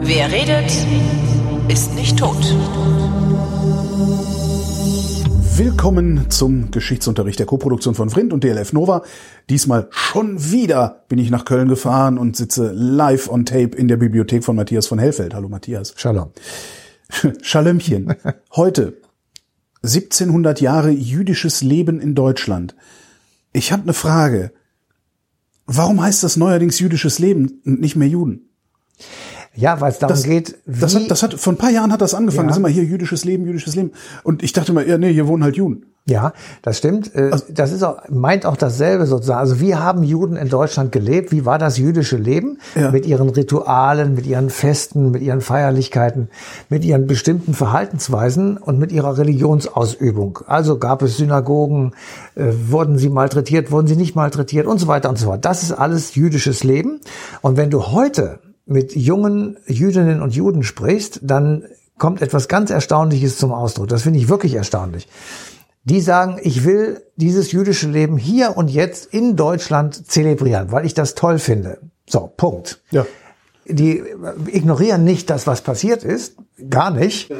Wer 0.00 0.30
redet, 0.30 0.70
ist 1.68 1.94
nicht 1.96 2.16
tot. 2.16 2.36
Willkommen 5.56 6.30
zum 6.30 6.70
Geschichtsunterricht 6.70 7.40
der 7.40 7.46
Koproduktion 7.46 7.96
von 7.96 8.08
Vrindt 8.08 8.32
und 8.32 8.44
DLF 8.44 8.72
Nova. 8.72 9.02
Diesmal 9.50 9.88
schon 9.90 10.52
wieder 10.52 11.04
bin 11.08 11.18
ich 11.18 11.30
nach 11.30 11.44
Köln 11.44 11.66
gefahren 11.66 12.18
und 12.18 12.36
sitze 12.36 12.70
live 12.72 13.28
on 13.28 13.44
tape 13.44 13.76
in 13.76 13.88
der 13.88 13.96
Bibliothek 13.96 14.44
von 14.44 14.54
Matthias 14.54 14.86
von 14.86 15.00
Hellfeld. 15.00 15.34
Hallo 15.34 15.48
Matthias. 15.48 15.92
Shalom. 15.96 16.30
Schalömchen. 17.42 18.14
Heute 18.54 19.00
1700 19.82 20.60
Jahre 20.60 20.90
jüdisches 20.90 21.62
Leben 21.62 22.00
in 22.00 22.14
Deutschland. 22.14 22.76
Ich 23.52 23.72
habe 23.72 23.82
eine 23.84 23.94
Frage. 23.94 24.52
Warum 25.66 26.00
heißt 26.00 26.22
das 26.22 26.36
neuerdings 26.36 26.78
jüdisches 26.78 27.18
Leben 27.18 27.60
und 27.64 27.80
nicht 27.80 27.96
mehr 27.96 28.08
Juden? 28.08 28.48
Ja, 29.58 29.80
weil 29.80 29.90
es 29.90 29.98
darum 29.98 30.14
Das, 30.14 30.22
geht, 30.22 30.56
wie, 30.66 30.80
das, 30.80 30.94
hat, 30.94 31.10
das 31.10 31.22
hat 31.24 31.34
vor 31.34 31.52
ein 31.52 31.56
paar 31.56 31.70
Jahren 31.70 31.90
hat 31.92 32.00
das 32.00 32.14
angefangen. 32.14 32.46
Ja. 32.46 32.50
Das 32.50 32.56
ist 32.56 32.60
immer 32.60 32.68
hier 32.68 32.84
jüdisches 32.84 33.24
Leben, 33.24 33.44
jüdisches 33.44 33.74
Leben. 33.74 33.90
Und 34.22 34.42
ich 34.44 34.52
dachte 34.52 34.72
mal, 34.72 34.86
ja, 34.88 34.98
nee, 34.98 35.12
hier 35.12 35.26
wohnen 35.26 35.42
halt 35.42 35.56
Juden. 35.56 35.82
ja, 36.06 36.32
das 36.62 36.78
stimmt. 36.78 37.12
Äh, 37.14 37.30
Also 37.32 37.44
das 37.50 37.72
ist 37.72 37.82
auch, 37.82 37.98
meint 38.08 38.46
auch 38.46 38.56
dasselbe 38.56 39.04
sozusagen. 39.06 39.40
Also 39.40 39.60
wie 39.60 39.74
haben 39.74 40.04
Juden 40.04 40.36
in 40.36 40.48
Deutschland 40.48 40.92
gelebt? 40.92 41.32
Wie 41.32 41.44
war 41.44 41.58
das 41.58 41.76
jüdische 41.76 42.16
Leben? 42.16 42.58
Ja. 42.76 42.92
Mit 42.92 43.04
ihren 43.04 43.28
Ritualen, 43.30 44.14
mit 44.14 44.26
ihren 44.26 44.48
Festen, 44.48 45.10
mit 45.10 45.22
ihren 45.22 45.40
Feierlichkeiten, 45.40 46.28
mit 46.68 46.84
ihren 46.84 47.06
bestimmten 47.08 47.52
Verhaltensweisen 47.52 48.58
und 48.58 48.78
mit 48.78 48.92
ihrer 48.92 49.18
Religionsausübung. 49.18 50.38
Also 50.46 50.78
gab 50.78 51.02
es 51.02 51.16
Synagogen, 51.16 51.94
äh, 52.36 52.44
wurden 52.68 52.96
sie 52.96 53.08
malträtiert, 53.08 53.70
wurden 53.70 53.86
sie 53.88 53.96
nicht 53.96 54.14
malträtiert 54.14 54.66
und 54.66 54.78
so 54.78 54.86
weiter 54.86 55.08
und 55.08 55.18
so 55.18 55.26
fort. 55.26 55.44
Das 55.44 55.62
ist 55.62 55.72
alles 55.72 56.14
jüdisches 56.14 56.64
Leben. 56.64 57.00
Und 57.42 57.56
wenn 57.56 57.70
du 57.70 57.88
heute 57.88 58.38
mit 58.68 58.94
jungen 58.94 59.56
Jüdinnen 59.66 60.22
und 60.22 60.34
Juden 60.34 60.62
sprichst, 60.62 61.20
dann 61.22 61.64
kommt 61.96 62.22
etwas 62.22 62.48
ganz 62.48 62.70
Erstaunliches 62.70 63.38
zum 63.38 63.52
Ausdruck. 63.52 63.88
Das 63.88 64.02
finde 64.02 64.18
ich 64.18 64.28
wirklich 64.28 64.54
erstaunlich. 64.54 65.08
Die 65.84 66.00
sagen, 66.00 66.38
ich 66.42 66.64
will 66.64 67.02
dieses 67.16 67.50
jüdische 67.50 67.88
Leben 67.88 68.18
hier 68.18 68.56
und 68.56 68.68
jetzt 68.68 69.06
in 69.12 69.36
Deutschland 69.36 70.06
zelebrieren, 70.06 70.70
weil 70.70 70.84
ich 70.84 70.94
das 70.94 71.14
toll 71.14 71.38
finde. 71.38 71.78
So, 72.06 72.30
Punkt. 72.36 72.80
Ja. 72.90 73.06
Die 73.66 74.02
ignorieren 74.46 75.04
nicht 75.04 75.30
das, 75.30 75.46
was 75.46 75.62
passiert 75.62 76.04
ist, 76.04 76.36
gar 76.70 76.90
nicht. 76.90 77.30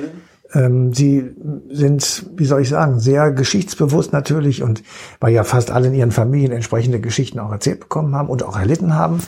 Ähm, 0.54 0.94
sie 0.94 1.34
sind, 1.68 2.26
wie 2.36 2.46
soll 2.46 2.62
ich 2.62 2.68
sagen, 2.68 3.00
sehr 3.00 3.32
geschichtsbewusst 3.32 4.12
natürlich 4.12 4.62
und 4.62 4.82
weil 5.20 5.32
ja 5.32 5.44
fast 5.44 5.70
alle 5.70 5.88
in 5.88 5.94
ihren 5.94 6.12
Familien 6.12 6.52
entsprechende 6.52 7.00
Geschichten 7.00 7.38
auch 7.38 7.52
erzählt 7.52 7.80
bekommen 7.80 8.14
haben 8.14 8.28
und 8.28 8.42
auch 8.42 8.58
erlitten 8.58 8.94
haben. 8.94 9.22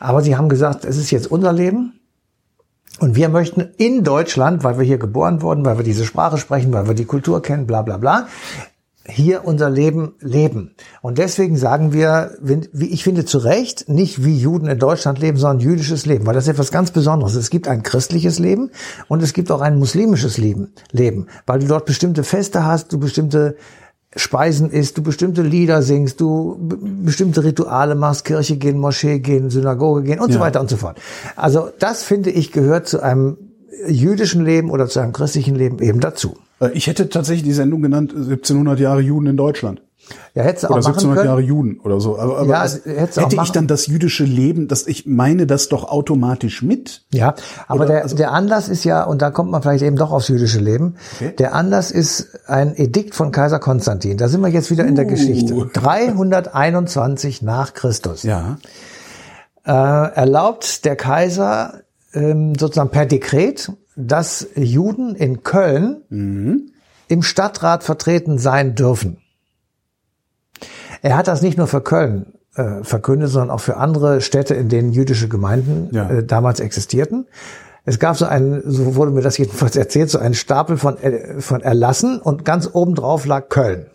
Aber 0.00 0.22
sie 0.22 0.36
haben 0.36 0.48
gesagt, 0.48 0.84
es 0.84 0.96
ist 0.98 1.10
jetzt 1.10 1.30
unser 1.30 1.52
Leben 1.52 1.94
und 2.98 3.16
wir 3.16 3.28
möchten 3.28 3.60
in 3.76 4.04
Deutschland, 4.04 4.64
weil 4.64 4.78
wir 4.78 4.84
hier 4.84 4.98
geboren 4.98 5.42
wurden, 5.42 5.64
weil 5.64 5.78
wir 5.78 5.84
diese 5.84 6.04
Sprache 6.04 6.38
sprechen, 6.38 6.72
weil 6.72 6.88
wir 6.88 6.94
die 6.94 7.04
Kultur 7.04 7.42
kennen, 7.42 7.66
bla 7.66 7.82
bla 7.82 7.96
bla, 7.96 8.28
hier 9.08 9.44
unser 9.44 9.70
Leben 9.70 10.14
leben. 10.20 10.74
Und 11.02 11.18
deswegen 11.18 11.56
sagen 11.56 11.92
wir, 11.92 12.32
wie 12.40 12.86
ich 12.86 13.04
finde 13.04 13.24
zu 13.24 13.38
Recht, 13.38 13.88
nicht 13.88 14.24
wie 14.24 14.36
Juden 14.36 14.66
in 14.66 14.78
Deutschland 14.78 15.18
leben, 15.18 15.38
sondern 15.38 15.60
jüdisches 15.60 16.06
Leben, 16.06 16.26
weil 16.26 16.34
das 16.34 16.44
ist 16.44 16.50
etwas 16.50 16.72
ganz 16.72 16.90
Besonderes. 16.90 17.34
Es 17.34 17.50
gibt 17.50 17.68
ein 17.68 17.82
christliches 17.82 18.38
Leben 18.38 18.70
und 19.08 19.22
es 19.22 19.32
gibt 19.32 19.50
auch 19.50 19.60
ein 19.60 19.78
muslimisches 19.78 20.38
Leben, 20.38 20.72
Leben, 20.92 21.26
weil 21.46 21.60
du 21.60 21.66
dort 21.66 21.86
bestimmte 21.86 22.24
Feste 22.24 22.64
hast, 22.64 22.92
du 22.92 22.98
bestimmte 22.98 23.56
Speisen 24.14 24.70
isst, 24.70 24.96
du 24.96 25.02
bestimmte 25.02 25.42
Lieder 25.42 25.82
singst, 25.82 26.20
du 26.20 26.56
bestimmte 27.04 27.44
Rituale 27.44 27.94
machst, 27.94 28.24
Kirche 28.24 28.56
gehen, 28.56 28.78
Moschee 28.78 29.18
gehen, 29.18 29.50
Synagoge 29.50 30.02
gehen 30.02 30.20
und 30.20 30.32
so 30.32 30.38
Ja. 30.38 30.44
weiter 30.44 30.60
und 30.60 30.70
so 30.70 30.76
fort. 30.76 30.98
Also 31.36 31.68
das 31.78 32.02
finde 32.02 32.30
ich 32.30 32.50
gehört 32.50 32.88
zu 32.88 33.00
einem 33.02 33.36
jüdischen 33.86 34.44
Leben 34.44 34.70
oder 34.70 34.88
zu 34.88 35.00
einem 35.00 35.12
christlichen 35.12 35.54
Leben 35.54 35.80
eben 35.80 36.00
dazu. 36.00 36.36
Äh, 36.60 36.70
Ich 36.74 36.86
hätte 36.86 37.08
tatsächlich 37.08 37.44
die 37.44 37.52
Sendung 37.52 37.82
genannt 37.82 38.12
1700 38.12 38.78
Jahre 38.80 39.00
Juden 39.00 39.26
in 39.26 39.36
Deutschland. 39.36 39.82
Ja, 40.34 40.44
hättest 40.44 40.62
du 40.62 40.68
auch 40.68 40.70
Oder 40.76 40.82
machen 40.82 40.92
1700 40.94 41.16
können. 41.16 41.28
Jahre 41.28 41.40
Juden 41.40 41.80
oder 41.80 42.00
so. 42.00 42.16
Aber, 42.16 42.38
aber 42.38 42.48
Ja, 42.48 42.62
auch 42.64 42.68
hätte 43.24 43.36
ich 43.42 43.50
dann 43.50 43.66
das 43.66 43.88
jüdische 43.88 44.22
Leben, 44.22 44.68
das 44.68 44.86
ich 44.86 45.04
meine 45.06 45.48
das 45.48 45.68
doch 45.68 45.82
automatisch 45.88 46.62
mit. 46.62 47.02
Ja, 47.12 47.34
aber 47.66 47.80
Oder, 47.80 47.88
der, 47.94 48.02
also- 48.04 48.14
der 48.16 48.30
Anlass 48.32 48.68
ist 48.68 48.84
ja, 48.84 49.02
und 49.02 49.20
da 49.20 49.32
kommt 49.32 49.50
man 49.50 49.62
vielleicht 49.62 49.82
eben 49.82 49.96
doch 49.96 50.12
aufs 50.12 50.28
jüdische 50.28 50.60
Leben, 50.60 50.94
Okay. 51.16 51.34
der 51.36 51.54
Anlass 51.56 51.90
ist 51.90 52.38
ein 52.46 52.76
Edikt 52.76 53.16
von 53.16 53.32
Kaiser 53.32 53.58
Konstantin. 53.58 54.16
Da 54.16 54.28
sind 54.28 54.42
wir 54.42 54.48
jetzt 54.48 54.70
wieder 54.70 54.84
in 54.86 54.94
der 54.94 55.06
Uh. 55.06 55.08
Geschichte. 55.08 55.70
321 55.72 57.42
nach 57.42 57.74
Christus. 57.74 58.22
Ja. 58.22 58.58
Äh, 59.66 59.72
erlaubt 59.72 60.84
der 60.84 60.94
Kaiser 60.94 61.80
ähm, 62.14 62.54
sozusagen 62.56 62.90
per 62.90 63.06
Dekret, 63.06 63.72
dass 63.96 64.46
Juden 64.54 65.14
in 65.16 65.42
Köln 65.42 66.02
Mhm. 66.08 66.70
im 67.08 67.22
Stadtrat 67.22 67.82
vertreten 67.82 68.38
sein 68.38 68.74
dürfen. 68.74 69.18
Er 71.02 71.16
hat 71.16 71.28
das 71.28 71.42
nicht 71.42 71.58
nur 71.58 71.66
für 71.66 71.80
Köln 71.80 72.32
äh, 72.54 72.82
verkündet, 72.82 73.28
sondern 73.30 73.50
auch 73.50 73.60
für 73.60 73.76
andere 73.76 74.20
Städte, 74.22 74.54
in 74.54 74.68
denen 74.70 74.92
jüdische 74.92 75.28
Gemeinden 75.28 75.90
Ja. 75.94 76.08
äh, 76.08 76.24
damals 76.24 76.58
existierten. 76.60 77.26
Es 77.84 77.98
gab 77.98 78.16
so 78.16 78.24
einen, 78.24 78.62
so 78.68 78.96
wurde 78.96 79.10
mir 79.12 79.20
das 79.20 79.36
jedenfalls 79.38 79.76
erzählt, 79.76 80.10
so 80.10 80.18
einen 80.18 80.34
Stapel 80.34 80.76
von, 80.78 80.96
äh, 80.98 81.40
von 81.40 81.60
Erlassen 81.60 82.18
und 82.20 82.44
ganz 82.44 82.68
oben 82.72 82.94
drauf 82.94 83.26
lag 83.26 83.48
Köln. 83.50 83.86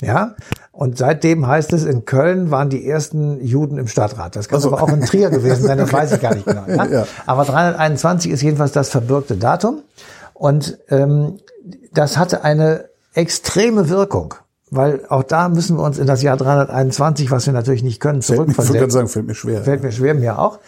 Ja, 0.00 0.34
und 0.80 0.96
seitdem 0.96 1.44
heißt 1.48 1.72
es, 1.72 1.84
in 1.84 2.04
Köln 2.04 2.52
waren 2.52 2.70
die 2.70 2.86
ersten 2.88 3.40
Juden 3.44 3.78
im 3.78 3.88
Stadtrat. 3.88 4.36
Das 4.36 4.48
kann 4.48 4.58
Also- 4.58 4.68
aber 4.72 4.80
auch 4.84 4.88
in 4.92 5.00
Trier 5.00 5.28
gewesen 5.28 5.64
sein, 5.66 5.76
das 5.76 5.92
weiß 5.92 6.12
ich 6.12 6.20
gar 6.20 6.34
nicht 6.36 6.46
genau. 6.46 6.62
Ja? 6.68 7.04
Aber 7.26 7.44
321 7.44 8.30
ist 8.30 8.42
jedenfalls 8.42 8.70
das 8.70 8.88
verbürgte 8.88 9.36
Datum. 9.36 9.82
Und 10.34 10.78
ähm, 10.88 11.38
das 11.92 12.16
hatte 12.16 12.44
eine 12.44 12.84
extreme 13.12 13.88
Wirkung, 13.88 14.34
weil 14.70 15.00
auch 15.08 15.24
da 15.24 15.48
müssen 15.48 15.76
wir 15.78 15.82
uns 15.82 15.98
in 15.98 16.06
das 16.06 16.22
Jahr 16.22 16.36
321, 16.36 17.32
was 17.32 17.46
wir 17.46 17.52
natürlich 17.52 17.82
nicht 17.82 17.98
können, 17.98 18.20
Ich 18.20 18.28
wollte 18.28 18.44
gerade 18.44 18.54
zurückversetzen. 18.54 18.90
sagen, 18.90 19.08
fällt 19.08 19.26
mir 19.26 19.34
schwer. 19.34 19.62
Fällt 19.64 19.82
mir 19.82 19.90
schwer, 19.90 20.14
mir 20.14 20.38
auch. 20.38 20.60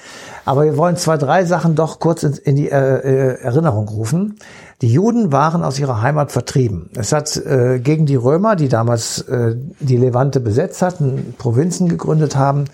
Aber 0.45 0.65
wir 0.65 0.77
wollen 0.77 0.97
zwei, 0.97 1.19
drei 1.19 1.45
Sachen 1.45 1.77
doch 1.77 2.01
kurz 2.01 2.25
in, 2.25 2.33
in 2.33 2.57
die 2.57 2.69
äh, 2.69 2.77
äh, 2.77 3.41
Erinnerung 3.43 3.87
rufen. 3.87 4.41
Die 4.83 4.91
Juden 4.91 5.31
waren 5.31 5.63
aus 5.63 5.79
ihrer 5.79 6.01
Heimat 6.01 6.33
vertrieben. 6.33 6.89
Es 6.95 7.13
hat 7.13 7.37
äh, 7.37 7.81
gegen 7.81 8.07
die 8.07 8.17
Römer, 8.17 8.57
die 8.57 8.69
damals 8.69 9.21
äh, 9.23 9.55
die 9.79 9.99
Levante 9.99 10.41
besetzt 10.41 10.81
hatten, 10.81 11.35
Provinzen 11.37 11.87
gegründet 11.89 12.35
haben, 12.35 12.65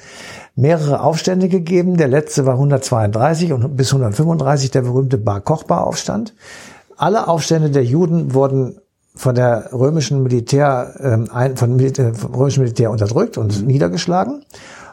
mehrere 0.54 1.00
Aufstände 1.00 1.48
gegeben. 1.48 1.96
Der 1.96 2.06
letzte 2.06 2.46
war 2.46 2.54
132 2.54 3.52
und 3.52 3.76
bis 3.76 3.92
135 3.92 4.70
der 4.70 4.82
berühmte 4.82 5.18
Bar 5.18 5.40
Kochba-Aufstand. 5.40 6.32
Alle 6.96 7.26
Aufstände 7.26 7.70
der 7.70 7.84
Juden 7.84 8.34
wurden 8.34 8.78
von 9.16 9.34
der 9.34 9.70
römischen 9.72 10.22
Militär, 10.22 10.94
ähm, 11.00 11.56
von 11.56 11.74
Militär, 11.74 12.14
vom 12.14 12.34
römischen 12.34 12.62
Militär 12.62 12.92
unterdrückt 12.92 13.36
und 13.36 13.66
niedergeschlagen. 13.66 14.44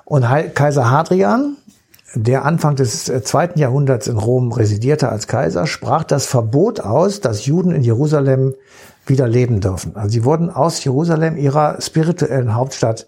Und 0.05 0.29
Heil- 0.29 0.49
Kaiser 0.49 0.89
Hadrian, 0.89 1.57
der 2.15 2.45
Anfang 2.45 2.75
des 2.75 3.09
äh, 3.09 3.23
zweiten 3.23 3.59
Jahrhunderts 3.59 4.07
in 4.07 4.17
Rom 4.17 4.51
residierte 4.51 5.09
als 5.09 5.27
Kaiser, 5.27 5.65
sprach 5.65 6.03
das 6.03 6.25
Verbot 6.25 6.79
aus, 6.79 7.21
dass 7.21 7.45
Juden 7.45 7.71
in 7.71 7.81
Jerusalem 7.81 8.53
wieder 9.05 9.27
leben 9.27 9.59
dürfen. 9.59 9.95
Also 9.95 10.09
sie 10.09 10.23
wurden 10.23 10.49
aus 10.49 10.83
Jerusalem, 10.83 11.37
ihrer 11.37 11.81
spirituellen 11.81 12.55
Hauptstadt, 12.55 13.07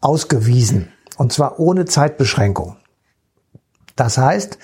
ausgewiesen. 0.00 0.88
Und 1.16 1.32
zwar 1.32 1.58
ohne 1.58 1.86
Zeitbeschränkung. 1.86 2.76
Das 3.96 4.18
heißt, 4.18 4.58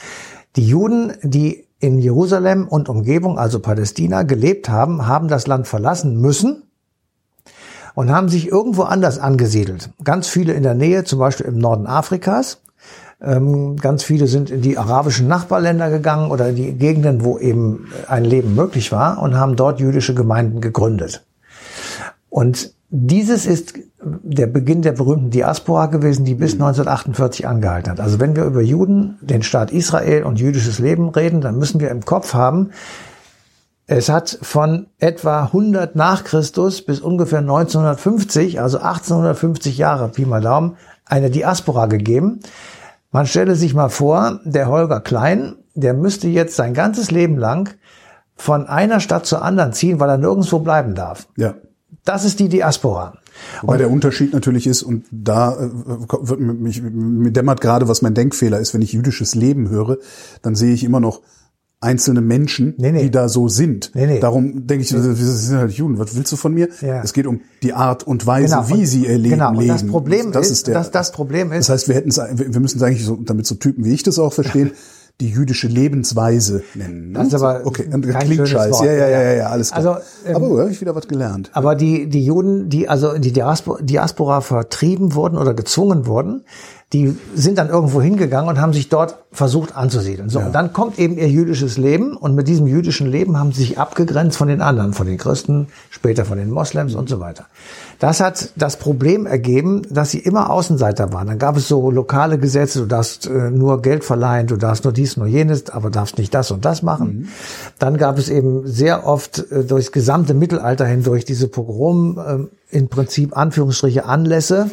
die 0.57 0.67
Juden, 0.67 1.15
die 1.23 1.67
in 1.79 1.99
Jerusalem 1.99 2.69
und 2.69 2.89
Umgebung, 2.89 3.39
also 3.39 3.61
Palästina, 3.61 4.25
gelebt 4.25 4.69
haben, 4.69 5.07
haben 5.07 5.29
das 5.29 5.47
Land 5.47 5.67
verlassen 5.67 6.21
müssen 6.21 6.65
und 7.95 8.11
haben 8.11 8.29
sich 8.29 8.49
irgendwo 8.49 8.83
anders 8.83 9.19
angesiedelt. 9.19 9.91
Ganz 10.05 10.29
viele 10.29 10.53
in 10.53 10.63
der 10.63 10.75
Nähe, 10.75 11.05
zum 11.05 11.19
Beispiel 11.19 11.47
im 11.47 11.59
Norden 11.59 11.87
Afrikas. 11.87 12.61
Ähm, 13.23 13.77
ganz 13.77 14.03
viele 14.03 14.27
sind 14.27 14.51
in 14.51 14.63
die 14.63 14.79
arabischen 14.79 15.29
Nachbarländer 15.29 15.91
gegangen 15.91 16.31
oder 16.31 16.49
in 16.49 16.57
die 16.57 16.73
Gegenden, 16.73 17.23
wo 17.25 17.39
eben 17.39 17.89
ein 18.09 18.25
Leben 18.25 18.55
möglich 18.55 18.93
war 18.93 19.23
und 19.23 19.37
haben 19.37 19.57
dort 19.57 19.81
jüdische 19.81 20.15
Gemeinden 20.15 20.61
gegründet. 20.61 21.25
Und 22.31 22.73
dieses 22.89 23.47
ist 23.47 23.75
der 24.03 24.47
Beginn 24.47 24.83
der 24.83 24.93
berühmten 24.93 25.31
Diaspora 25.31 25.87
gewesen, 25.87 26.25
die 26.25 26.35
bis 26.35 26.55
1948 26.55 27.47
angehalten 27.47 27.93
hat. 27.93 28.01
Also 28.01 28.19
wenn 28.19 28.35
wir 28.35 28.45
über 28.45 28.63
Juden, 28.63 29.19
den 29.21 29.43
Staat 29.43 29.71
Israel 29.71 30.25
und 30.25 30.41
jüdisches 30.41 30.79
Leben 30.79 31.11
reden, 31.11 31.41
dann 31.41 31.59
müssen 31.59 31.81
wir 31.81 31.91
im 31.91 32.05
Kopf 32.05 32.35
haben, 32.35 32.71
es 33.87 34.09
hat 34.09 34.39
von 34.43 34.87
etwa 35.01 35.45
100 35.47 35.97
nach 35.97 36.23
Christus 36.23 36.83
bis 36.83 37.01
ungefähr 37.01 37.41
1950, 37.41 38.61
also 38.61 38.79
1850 38.79 39.79
Jahre, 39.79 40.09
Pi 40.09 40.25
mal 40.25 40.41
Daumen, 40.41 40.77
eine 41.05 41.29
Diaspora 41.29 41.87
gegeben. 41.87 42.41
Man 43.13 43.27
stelle 43.27 43.57
sich 43.57 43.75
mal 43.75 43.89
vor, 43.89 44.41
der 44.45 44.69
Holger 44.69 45.01
Klein, 45.01 45.57
der 45.75 45.95
müsste 45.95 46.29
jetzt 46.29 46.57
sein 46.57 46.75
ganzes 46.75 47.11
Leben 47.11 47.37
lang 47.39 47.75
von 48.37 48.67
einer 48.67 49.01
Stadt 49.01 49.27
zur 49.27 49.43
anderen 49.43 49.73
ziehen, 49.73 50.01
weil 50.01 50.09
er 50.09 50.19
nirgendwo 50.19 50.61
bleiben 50.61 50.95
darf. 50.95 51.27
Ja. 51.37 51.55
Das 52.05 52.25
ist 52.25 52.41
die 52.41 52.49
Diaspora. 52.49 53.15
Wobei 53.63 53.77
der 53.77 53.91
Unterschied 53.91 54.33
natürlich 54.33 54.67
ist, 54.67 54.83
und 54.83 55.05
da 55.11 55.53
äh, 55.55 55.71
wird 55.73 56.41
mich, 56.41 56.83
mir 56.83 57.31
dämmert 57.31 57.61
gerade, 57.61 57.89
was 57.89 58.01
mein 58.01 58.15
Denkfehler 58.15 58.59
ist, 58.59 58.75
wenn 58.75 58.83
ich 58.83 58.93
jüdisches 58.93 59.35
Leben 59.35 59.69
höre, 59.69 59.99
dann 60.43 60.55
sehe 60.55 60.73
ich 60.73 60.85
immer 60.85 61.01
noch 61.01 61.21
einzelne 61.83 62.21
Menschen, 62.21 62.75
Nee, 62.77 62.93
nee. 62.93 63.03
die 63.05 63.11
da 63.11 63.29
so 63.31 63.49
sind. 63.49 63.91
Nee. 63.95 64.21
Darum 64.21 64.67
denke 64.67 64.85
ich, 64.85 64.93
wir 64.93 65.01
sind 65.15 65.57
halt 65.59 65.73
Juden. 65.73 65.99
Was 65.99 66.15
willst 66.15 66.31
du 66.31 66.37
von 66.37 66.53
mir? 66.53 66.69
Ja. 66.83 67.03
Es 67.03 67.15
geht 67.15 67.27
um 67.27 67.41
die 67.63 67.73
Art 67.73 68.03
und 68.07 68.27
Weise, 68.27 68.55
Genau. 68.57 68.69
wie 68.69 68.73
Und- 68.75 68.87
sie 68.87 69.07
ihr 69.07 69.17
Leben 69.17 69.35
genau. 69.39 69.53
Leben. 69.53 69.69
das 69.69 69.87
Problem 69.87 70.31
das 70.33 70.51
ist- 70.51 70.67
der, 70.67 70.75
das- 70.75 70.91
das 70.91 71.11
Problem 71.13 71.53
ist- 71.53 71.69
Das 71.71 71.81
heißt, 71.81 71.89
wir 71.89 71.95
hätten 71.95 72.11
es, 72.11 72.19
wir 72.19 72.61
müssen 72.61 72.77
es 72.77 72.83
eigentlich 72.83 73.05
so, 73.07 73.17
damit 73.17 73.47
so 73.47 73.55
Typen 73.55 73.85
wie 73.85 73.95
ich 73.95 74.03
das 74.03 74.19
auch 74.19 74.33
verstehen, 74.33 74.73
die 75.23 75.29
jüdische 75.31 75.69
Lebensweise 75.69 76.63
nennen. 76.75 77.13
ne? 77.13 77.19
Das 77.19 77.29
ist 77.29 77.35
aber 77.35 77.63
okay, 77.67 77.89
kein 77.91 78.01
klingt 78.03 78.49
scheiße. 78.49 78.85
Ja, 78.87 78.93
ja, 78.93 79.09
ja, 79.09 79.23
ja, 79.23 79.33
ja, 79.35 79.47
alles 79.49 79.71
klar. 79.71 79.79
Also, 79.97 80.01
ähm, 80.27 80.37
aber 80.37 80.61
habe 80.61 80.71
ich 80.71 80.81
wieder 80.81 80.95
was 80.95 81.09
gelernt. 81.09 81.51
Aber 81.53 81.75
die, 81.75 82.09
die 82.09 82.25
Juden, 82.25 82.69
die 82.71 82.89
also 82.89 83.11
in 83.13 83.21
die 83.23 83.33
Diaspora, 83.33 83.83
Diaspora 83.83 84.41
vertrieben 84.41 85.15
wurden 85.15 85.37
oder 85.37 85.53
gezwungen 85.55 86.07
wurden, 86.07 86.45
die 86.93 87.17
sind 87.37 87.57
dann 87.59 87.69
irgendwo 87.69 88.03
hingegangen 88.03 88.49
und 88.49 88.61
haben 88.61 88.73
sich 88.73 88.89
dort 88.89 89.19
versucht 89.31 89.77
anzusiedeln. 89.77 90.29
So, 90.29 90.41
und 90.41 90.53
dann 90.53 90.73
kommt 90.73 90.99
eben 90.99 91.19
ihr 91.19 91.29
jüdisches 91.29 91.79
Leben 91.79 92.17
und 92.17 92.35
mit 92.35 92.49
diesem 92.49 92.67
jüdischen 92.67 93.07
Leben 93.07 93.39
haben 93.39 93.53
sie 93.53 93.61
sich 93.61 93.79
abgegrenzt 93.79 94.37
von 94.37 94.49
den 94.49 94.61
anderen, 94.61 94.93
von 94.93 95.07
den 95.07 95.17
Christen, 95.17 95.69
später 95.91 96.25
von 96.25 96.37
den 96.37 96.51
Moslems 96.51 96.97
und 96.97 97.09
so 97.09 97.21
weiter. 97.21 97.47
Das 98.01 98.19
hat 98.19 98.51
das 98.57 98.77
Problem 98.77 99.27
ergeben, 99.27 99.83
dass 99.89 100.11
sie 100.11 100.19
immer 100.19 100.51
Außenseiter 100.51 101.13
waren. 101.13 101.29
Dann 101.29 101.39
gab 101.39 101.57
es 101.57 101.69
so 101.69 101.93
lokale 101.93 102.39
Gesetze, 102.39 102.81
du 102.81 102.87
darfst 102.87 103.29
äh, 103.29 103.51
nur 103.51 103.83
Geld 103.83 104.03
verleihen, 104.03 104.49
du 104.49 104.57
darfst 104.57 104.83
nur 104.83 104.93
dies, 104.93 105.17
nur 105.17 105.29
jenes, 105.29 105.71
aber 105.71 105.91
darfst 105.91 106.19
nicht 106.19 106.35
das 106.35 106.51
und 106.51 106.65
das 106.65 106.83
machen. 106.83 107.29
Dann 107.79 107.99
gab 107.99 108.19
es 108.19 108.29
eben 108.29 108.67
sehr 108.67 109.07
oft 109.07 109.53
äh, 109.53 109.63
durchs 109.63 109.93
gesamte 109.93 110.35
Mittelalter 110.35 110.87
hindurch 110.87 111.25
diese 111.25 111.47
Pogrom, 111.47 112.19
äh, 112.19 112.60
in 112.71 112.89
Prinzip 112.89 113.37
Anführungsstriche 113.37 114.05
Anlässe, 114.05 114.71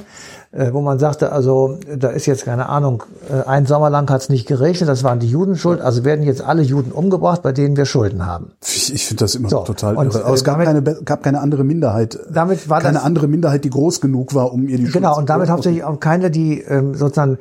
äh, 0.51 0.71
wo 0.71 0.81
man 0.81 0.97
sagte, 0.97 1.31
also 1.31 1.77
da 1.97 2.09
ist 2.09 2.25
jetzt 2.25 2.45
keine 2.45 2.69
Ahnung, 2.69 3.03
äh, 3.29 3.47
ein 3.47 3.65
Sommer 3.65 3.89
lang 3.89 4.09
hat 4.09 4.21
es 4.21 4.29
nicht 4.29 4.47
geregnet, 4.47 4.87
das 4.87 5.03
waren 5.03 5.19
die 5.19 5.27
Juden 5.27 5.55
schuld, 5.57 5.81
also 5.81 6.05
werden 6.05 6.23
jetzt 6.23 6.41
alle 6.41 6.61
Juden 6.61 6.91
umgebracht, 6.91 7.41
bei 7.43 7.51
denen 7.51 7.75
wir 7.75 7.85
Schulden 7.85 8.25
haben. 8.25 8.51
Ich, 8.63 8.93
ich 8.93 9.05
finde 9.05 9.25
das 9.25 9.35
immer 9.35 9.49
So, 9.49 9.59
total 9.63 9.95
und, 9.97 10.13
irre. 10.15 10.23
Aber 10.25 10.33
es 10.33 10.41
äh, 10.41 10.45
gab 10.45 10.63
damit- 10.63 10.85
keine, 10.85 11.03
gab 11.03 11.23
keine 11.23 11.41
andere 11.41 11.63
Minderheit. 11.63 12.17
Damit 12.31 12.69
war 12.69 12.81
keine 12.81 12.95
das- 12.95 13.03
andere 13.03 13.27
Minderheit, 13.27 13.63
die 13.65 13.69
groß 13.69 13.99
genug 13.99 14.33
war, 14.35 14.53
um 14.53 14.67
ihr 14.67 14.77
die 14.77 14.83
Schuld 14.85 14.93
Genau, 14.93 15.13
zu 15.15 15.19
und 15.19 15.29
damit 15.29 15.43
Okay. 15.45 15.51
hauptsächlich 15.51 15.83
auch 15.83 15.99
keine, 15.99 16.31
die 16.31 16.61
ähm, 16.61 16.95
sozusagen 16.95 17.33
äh, 17.33 17.37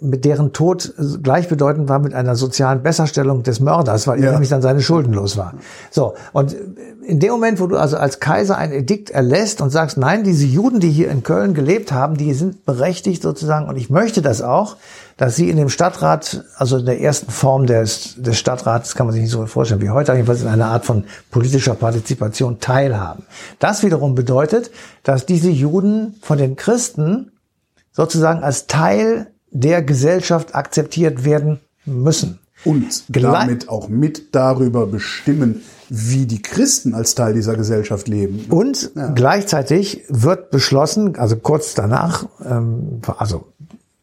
mit 0.00 0.24
deren 0.24 0.52
Tod 0.52 0.94
gleichbedeutend 1.22 1.88
war 1.88 1.98
mit 1.98 2.14
einer 2.14 2.34
sozialen 2.34 2.82
Besserstellung 2.82 3.42
des 3.42 3.60
Mörders, 3.60 4.06
weil 4.06 4.18
er 4.18 4.26
Ja. 4.26 4.30
nämlich 4.32 4.48
dann 4.48 4.62
seine 4.62 4.80
Schulden 4.80 5.12
los 5.12 5.36
war. 5.36 5.54
So, 5.90 6.14
und 6.32 6.56
in 7.06 7.20
dem 7.20 7.32
Moment, 7.32 7.60
wo 7.60 7.66
du 7.66 7.76
also 7.76 7.98
als 7.98 8.18
Kaiser 8.20 8.56
ein 8.56 8.72
Edikt 8.72 9.10
erlässt 9.10 9.60
und 9.60 9.68
sagst, 9.68 9.98
nein, 9.98 10.24
diese 10.24 10.46
Juden, 10.46 10.80
die 10.80 10.90
hier 10.90 11.10
in 11.10 11.22
Köln 11.22 11.52
gelebt 11.52 11.92
haben, 11.92 12.16
die 12.16 12.32
sind 12.32 12.64
berechtigt 12.64 13.22
sozusagen, 13.22 13.68
und 13.68 13.76
ich 13.76 13.90
möchte 13.90 14.22
das 14.22 14.40
auch, 14.40 14.76
dass 15.18 15.36
sie 15.36 15.50
in 15.50 15.56
dem 15.58 15.68
Stadtrat, 15.68 16.44
also 16.56 16.78
in 16.78 16.86
der 16.86 17.00
ersten 17.00 17.30
Form 17.30 17.66
des, 17.66 18.14
des 18.16 18.38
Stadtrats, 18.38 18.94
kann 18.94 19.06
man 19.06 19.12
sich 19.12 19.22
nicht 19.22 19.30
so 19.32 19.44
vorstellen 19.46 19.82
wie 19.82 19.90
heute, 19.90 20.12
jedenfalls 20.12 20.42
in 20.42 20.48
einer 20.48 20.66
Art 20.66 20.86
von 20.86 21.04
politischer 21.30 21.74
Partizipation 21.74 22.58
teilhaben. 22.58 23.24
Das 23.58 23.82
wiederum 23.82 24.14
bedeutet, 24.14 24.70
dass 25.02 25.26
diese 25.26 25.50
Juden 25.50 26.14
von 26.22 26.38
den 26.38 26.56
Christen 26.56 27.32
sozusagen 27.92 28.42
als 28.42 28.66
Teil 28.66 29.28
der 29.54 29.82
Gesellschaft 29.82 30.54
akzeptiert 30.54 31.24
werden 31.24 31.60
müssen. 31.86 32.38
Und 32.64 32.84
Gle- 33.10 33.32
damit 33.32 33.68
auch 33.68 33.88
mit 33.88 34.34
darüber 34.34 34.86
bestimmen, 34.86 35.62
wie 35.90 36.26
die 36.26 36.42
Christen 36.42 36.94
als 36.94 37.14
Teil 37.14 37.34
dieser 37.34 37.56
Gesellschaft 37.56 38.08
leben. 38.08 38.46
Und 38.48 38.90
gleichzeitig 39.14 40.02
wird 40.08 40.50
beschlossen, 40.50 41.16
also 41.16 41.36
kurz 41.36 41.74
danach, 41.74 42.26
ähm, 42.44 43.00
also 43.18 43.46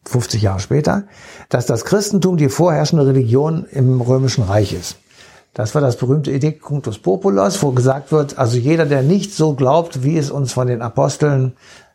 50 0.04 0.42
Jahre 0.42 0.60
später, 0.60 1.04
dass 1.48 1.66
das 1.66 1.84
Christentum 1.84 2.36
die 2.36 2.48
vorherrschende 2.48 3.06
Religion 3.06 3.66
im 3.70 4.00
Römischen 4.00 4.44
Reich 4.44 4.72
ist. 4.72 4.96
Das 5.54 5.74
war 5.74 5.82
das 5.82 5.96
berühmte 5.96 6.30
Edikt 6.32 6.62
Cunctus 6.62 6.98
Populos, 6.98 7.62
wo 7.62 7.72
gesagt 7.72 8.10
wird, 8.10 8.38
also 8.38 8.56
jeder, 8.56 8.86
der 8.86 9.02
nicht 9.02 9.34
so 9.34 9.54
glaubt, 9.54 10.02
wie 10.02 10.16
es 10.16 10.30
uns 10.30 10.52
von 10.52 10.66
den 10.66 10.80
Aposteln 10.82 11.52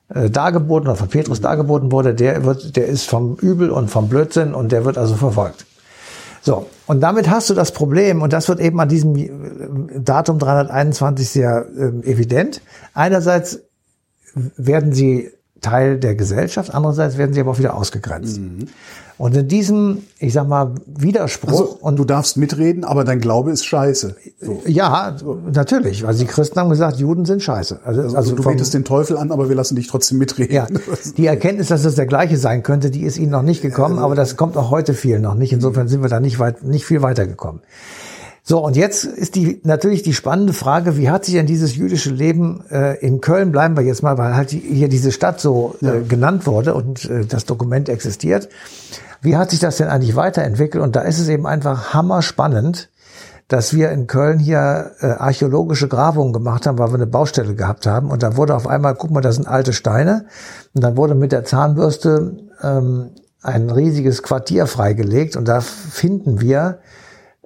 dargeboten 0.09 0.87
oder 0.87 0.97
von 0.97 1.09
Petrus 1.09 1.41
dargeboten 1.41 1.91
wurde, 1.91 2.13
der 2.15 2.45
wird, 2.45 2.75
der 2.75 2.87
ist 2.87 3.09
vom 3.09 3.35
Übel 3.35 3.69
und 3.69 3.89
vom 3.89 4.07
Blödsinn 4.07 4.53
und 4.53 4.71
der 4.71 4.85
wird 4.85 4.97
also 4.97 5.15
verfolgt. 5.15 5.65
So, 6.41 6.67
und 6.85 7.01
damit 7.01 7.29
hast 7.29 7.49
du 7.49 7.53
das 7.53 7.73
Problem, 7.73 8.21
und 8.21 8.31
das 8.31 8.47
wird 8.47 8.61
eben 8.61 8.79
an 8.79 8.87
diesem 8.87 9.15
äh, 9.17 9.99
Datum 9.99 10.39
321 10.39 11.27
sehr 11.27 11.65
ähm, 11.77 12.03
evident. 12.03 12.61
Einerseits 12.93 13.59
werden 14.55 14.93
sie 14.93 15.31
Teil 15.59 15.99
der 15.99 16.15
Gesellschaft, 16.15 16.73
andererseits 16.73 17.17
werden 17.17 17.33
sie 17.33 17.41
aber 17.41 17.51
auch 17.51 17.59
wieder 17.59 17.75
ausgegrenzt. 17.75 18.39
Und 19.17 19.35
in 19.35 19.47
diesem, 19.47 20.03
ich 20.19 20.33
sag 20.33 20.47
mal, 20.47 20.75
Widerspruch 20.85 21.49
Also, 21.49 21.77
und 21.81 21.97
du 21.97 22.05
darfst 22.05 22.37
mitreden, 22.37 22.83
aber 22.83 23.03
dein 23.03 23.19
Glaube 23.19 23.49
ist 23.51 23.65
scheiße. 23.65 24.15
So. 24.39 24.61
ja, 24.67 25.15
natürlich, 25.51 26.03
weil 26.03 26.13
die 26.13 26.25
Christen 26.25 26.59
haben 26.59 26.69
gesagt, 26.69 26.97
Juden 26.97 27.25
sind 27.25 27.41
scheiße. 27.41 27.79
Also, 27.83 28.01
also, 28.01 28.15
Also, 28.15 28.35
du 28.35 28.43
vom- 28.43 28.51
betest 28.53 28.75
den 28.75 28.85
Teufel 28.85 29.17
an, 29.17 29.31
aber 29.31 29.49
wir 29.49 29.55
lassen 29.55 29.75
dich 29.75 29.87
trotzdem 29.87 30.19
mitreden. 30.19 30.53
Ja, 30.53 30.67
die 31.17 31.25
Erkenntnis, 31.25 31.69
dass 31.69 31.83
es 31.83 31.95
der 31.95 32.05
gleiche 32.05 32.37
sein 32.37 32.61
könnte, 32.61 32.91
die 32.91 33.01
ist 33.01 33.17
ihnen 33.17 33.31
noch 33.31 33.41
nicht 33.41 33.63
gekommen, 33.63 33.97
aber 33.97 34.13
das 34.13 34.37
kommt 34.37 34.55
auch 34.55 34.69
heute 34.69 34.93
vielen 34.93 35.23
noch 35.23 35.35
nicht. 35.35 35.51
Insofern 35.51 35.87
sind 35.87 36.03
wir 36.03 36.09
da 36.09 36.19
nicht 36.19 36.37
weit, 36.37 36.63
nicht 36.63 36.85
viel 36.85 37.01
weitergekommen. 37.01 37.61
So, 38.43 38.63
und 38.63 38.77
jetzt 38.77 39.03
ist 39.03 39.35
die 39.35 39.59
natürlich 39.65 40.03
die 40.03 40.13
spannende 40.13 40.53
Frage, 40.53 40.95
wie 40.95 41.09
hat 41.09 41.25
sich 41.25 41.33
denn 41.33 41.47
dieses 41.47 41.75
jüdische 41.75 42.11
Leben 42.11 42.63
äh, 42.71 42.97
in 43.05 43.19
Köln, 43.19 43.51
bleiben 43.51 43.75
wir 43.75 43.83
jetzt 43.83 44.03
mal, 44.03 44.17
weil 44.17 44.35
halt 44.35 44.51
hier 44.51 44.87
diese 44.87 45.11
Stadt 45.11 45.41
so 45.41 45.75
äh, 45.81 46.01
genannt 46.07 46.47
wurde 46.47 46.73
und 46.73 47.03
äh, 47.09 47.25
das 47.25 47.43
Dokument 47.43 47.89
existiert. 47.89 48.47
Wie 49.21 49.35
hat 49.35 49.51
sich 49.51 49.59
das 49.59 49.77
denn 49.77 49.87
eigentlich 49.87 50.15
weiterentwickelt? 50.15 50.83
Und 50.83 50.95
da 50.95 51.01
ist 51.01 51.19
es 51.19 51.27
eben 51.27 51.45
einfach 51.45 51.93
hammerspannend, 51.93 52.89
dass 53.47 53.73
wir 53.73 53.91
in 53.91 54.07
Köln 54.07 54.39
hier 54.39 54.91
äh, 54.99 55.07
archäologische 55.07 55.87
Grabungen 55.87 56.33
gemacht 56.33 56.67
haben, 56.67 56.77
weil 56.77 56.89
wir 56.89 56.95
eine 56.95 57.07
Baustelle 57.07 57.55
gehabt 57.55 57.87
haben. 57.87 58.09
Und 58.11 58.23
da 58.23 58.35
wurde 58.35 58.55
auf 58.55 58.67
einmal, 58.67 58.95
guck 58.95 59.11
mal, 59.11 59.21
das 59.21 59.35
sind 59.35 59.47
alte 59.47 59.73
Steine. 59.73 60.25
Und 60.73 60.83
dann 60.83 60.97
wurde 60.97 61.15
mit 61.15 61.31
der 61.31 61.45
Zahnbürste 61.45 62.37
ähm, 62.61 63.11
ein 63.41 63.69
riesiges 63.69 64.21
Quartier 64.21 64.67
freigelegt. 64.67 65.37
Und 65.37 65.47
da 65.47 65.61
finden 65.61 66.41
wir 66.41 66.79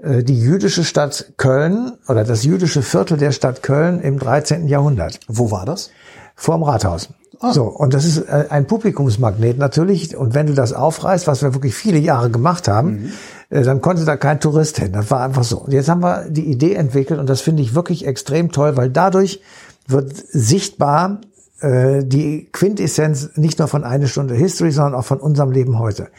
äh, 0.02 0.24
die 0.24 0.40
jüdische 0.40 0.84
Stadt 0.84 1.34
Köln 1.38 1.94
oder 2.08 2.24
das 2.24 2.44
jüdische 2.44 2.82
Viertel 2.82 3.18
der 3.18 3.32
Stadt 3.32 3.62
Köln 3.62 4.00
im 4.02 4.18
13. 4.18 4.68
Jahrhundert 4.68 5.20
Wo 5.28 5.52
war 5.52 5.66
das? 5.66 5.92
vorm 6.36 6.64
Rathaus. 6.64 7.10
So, 7.50 7.64
und 7.64 7.94
das 7.94 8.06
ist 8.06 8.20
äh, 8.20 8.46
ein 8.50 8.68
Publikumsmagnet 8.68 9.58
natürlich. 9.58 10.16
Und 10.16 10.36
wenn 10.36 10.46
du 10.46 10.54
das 10.54 10.74
aufreißt, 10.74 11.26
was 11.26 11.42
wir 11.42 11.54
wirklich 11.56 11.74
viele 11.74 11.98
Jahre 11.98 12.30
gemacht 12.30 12.68
haben, 12.68 13.12
äh, 13.50 13.64
dann 13.64 13.82
konnte 13.82 14.06
da 14.06 14.16
kein 14.16 14.40
Tourist 14.40 14.78
hin. 14.78 14.94
Das 14.94 15.10
war 15.10 15.22
einfach 15.22 15.44
so. 15.44 15.60
Und 15.60 15.74
jetzt 15.74 15.90
haben 15.90 16.02
wir 16.02 16.30
die 16.30 16.46
Idee 16.46 16.76
entwickelt 16.76 17.20
und 17.20 17.28
das 17.28 17.42
finde 17.42 17.64
ich 17.64 17.74
wirklich 17.74 18.06
extrem 18.06 18.52
toll, 18.52 18.78
weil 18.78 18.90
dadurch 18.90 19.42
wird 19.88 20.14
sichtbar 20.16 21.22
äh, 21.62 22.04
die 22.04 22.48
Quintessenz 22.52 23.32
nicht 23.36 23.58
nur 23.58 23.68
von 23.68 23.84
eine 23.84 24.08
Stunde 24.08 24.36
History, 24.36 24.72
sondern 24.72 24.96
auch 24.96 25.06
von 25.06 25.20
unserem 25.20 25.52
Leben 25.52 25.80
heute. 25.80 26.10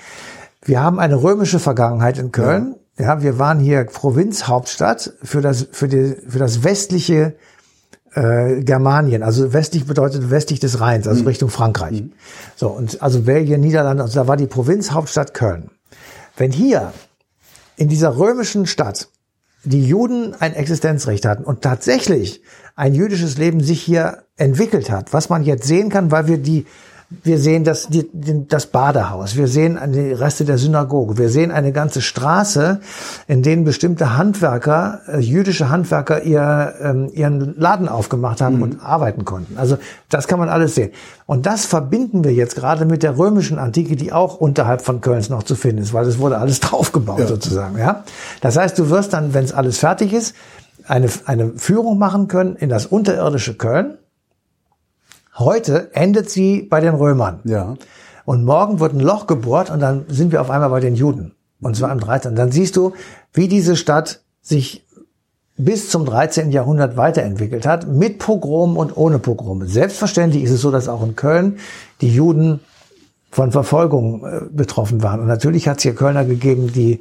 Wir 0.64 0.82
haben 0.82 0.98
eine 0.98 1.22
römische 1.22 1.60
Vergangenheit 1.60 2.18
in 2.18 2.32
Köln. 2.32 2.74
Ja, 2.98 3.22
wir 3.22 3.38
waren 3.38 3.58
hier 3.58 3.84
Provinzhauptstadt 3.84 5.14
für 5.22 5.40
das, 5.40 5.68
für 5.72 5.88
die, 5.88 6.16
für 6.28 6.38
das 6.38 6.62
westliche 6.62 7.34
äh, 8.14 8.62
Germanien, 8.62 9.22
also 9.22 9.52
westlich 9.52 9.86
bedeutet 9.86 10.30
westlich 10.30 10.60
des 10.60 10.80
Rheins, 10.80 11.08
also 11.08 11.24
Richtung 11.24 11.48
Frankreich. 11.48 12.04
So, 12.56 12.68
und 12.68 13.02
also 13.02 13.22
Belgien, 13.22 13.60
Niederlande, 13.60 14.02
also 14.02 14.20
da 14.20 14.28
war 14.28 14.36
die 14.36 14.46
Provinzhauptstadt 14.46 15.34
Köln. 15.34 15.70
Wenn 16.36 16.52
hier 16.52 16.92
in 17.76 17.88
dieser 17.88 18.16
römischen 18.16 18.66
Stadt 18.66 19.08
die 19.64 19.84
Juden 19.86 20.34
ein 20.34 20.54
Existenzrecht 20.54 21.24
hatten 21.24 21.44
und 21.44 21.62
tatsächlich 21.62 22.42
ein 22.74 22.94
jüdisches 22.94 23.38
Leben 23.38 23.60
sich 23.60 23.80
hier 23.80 24.24
entwickelt 24.36 24.90
hat, 24.90 25.12
was 25.12 25.28
man 25.28 25.44
jetzt 25.44 25.66
sehen 25.66 25.88
kann, 25.88 26.10
weil 26.10 26.26
wir 26.26 26.38
die 26.38 26.66
wir 27.22 27.38
sehen 27.38 27.64
das, 27.64 27.88
die, 27.88 28.08
das 28.48 28.66
Badehaus, 28.66 29.36
wir 29.36 29.48
sehen 29.48 29.78
die 29.92 30.12
Reste 30.12 30.44
der 30.44 30.58
Synagoge, 30.58 31.18
wir 31.18 31.28
sehen 31.28 31.50
eine 31.50 31.72
ganze 31.72 32.00
Straße, 32.00 32.80
in 33.28 33.42
denen 33.42 33.64
bestimmte 33.64 34.16
Handwerker, 34.16 35.00
äh, 35.08 35.18
jüdische 35.18 35.68
Handwerker, 35.68 36.22
ihr, 36.22 36.74
ähm, 36.80 37.10
ihren 37.12 37.58
Laden 37.58 37.88
aufgemacht 37.88 38.40
haben 38.40 38.62
und 38.62 38.82
arbeiten 38.82 39.24
konnten. 39.24 39.58
Also 39.58 39.78
das 40.08 40.28
kann 40.28 40.38
man 40.38 40.48
alles 40.48 40.74
sehen. 40.74 40.90
Und 41.26 41.46
das 41.46 41.66
verbinden 41.66 42.24
wir 42.24 42.32
jetzt 42.32 42.56
gerade 42.56 42.84
mit 42.84 43.02
der 43.02 43.16
römischen 43.16 43.58
Antike, 43.58 43.96
die 43.96 44.12
auch 44.12 44.36
unterhalb 44.36 44.82
von 44.82 45.00
Kölns 45.00 45.28
noch 45.28 45.42
zu 45.42 45.54
finden 45.54 45.82
ist, 45.82 45.92
weil 45.92 46.06
es 46.06 46.18
wurde 46.18 46.38
alles 46.38 46.60
draufgebaut 46.60 47.26
sozusagen. 47.26 47.78
Ja, 47.78 48.04
Das 48.40 48.56
heißt, 48.56 48.78
du 48.78 48.90
wirst 48.90 49.12
dann, 49.12 49.34
wenn 49.34 49.44
es 49.44 49.52
alles 49.52 49.78
fertig 49.78 50.12
ist, 50.12 50.34
eine, 50.86 51.08
eine 51.26 51.52
Führung 51.56 51.98
machen 51.98 52.28
können 52.28 52.56
in 52.56 52.68
das 52.68 52.86
unterirdische 52.86 53.54
Köln. 53.54 53.98
Heute 55.38 55.94
endet 55.94 56.30
sie 56.30 56.62
bei 56.62 56.80
den 56.80 56.94
Römern. 56.94 57.40
Ja. 57.44 57.76
Und 58.24 58.44
morgen 58.44 58.80
wird 58.80 58.94
ein 58.94 59.00
Loch 59.00 59.26
gebohrt 59.26 59.70
und 59.70 59.80
dann 59.80 60.04
sind 60.08 60.32
wir 60.32 60.40
auf 60.40 60.50
einmal 60.50 60.70
bei 60.70 60.80
den 60.80 60.94
Juden. 60.94 61.32
Und 61.60 61.76
zwar 61.76 61.90
am 61.90 62.00
13. 62.00 62.34
Dann 62.34 62.52
siehst 62.52 62.76
du, 62.76 62.92
wie 63.32 63.48
diese 63.48 63.76
Stadt 63.76 64.20
sich 64.42 64.84
bis 65.56 65.90
zum 65.90 66.04
13. 66.04 66.50
Jahrhundert 66.50 66.96
weiterentwickelt 66.96 67.66
hat, 67.66 67.86
mit 67.86 68.18
Pogromen 68.18 68.76
und 68.76 68.96
ohne 68.96 69.18
Pogrome. 69.18 69.66
Selbstverständlich 69.66 70.42
ist 70.42 70.50
es 70.50 70.60
so, 70.60 70.70
dass 70.70 70.88
auch 70.88 71.02
in 71.02 71.14
Köln 71.14 71.58
die 72.00 72.12
Juden 72.12 72.60
von 73.30 73.52
Verfolgung 73.52 74.24
äh, 74.24 74.40
betroffen 74.50 75.02
waren. 75.02 75.20
Und 75.20 75.26
natürlich 75.26 75.68
hat 75.68 75.78
es 75.78 75.82
hier 75.84 75.94
Kölner 75.94 76.24
gegeben, 76.24 76.72
die 76.72 77.00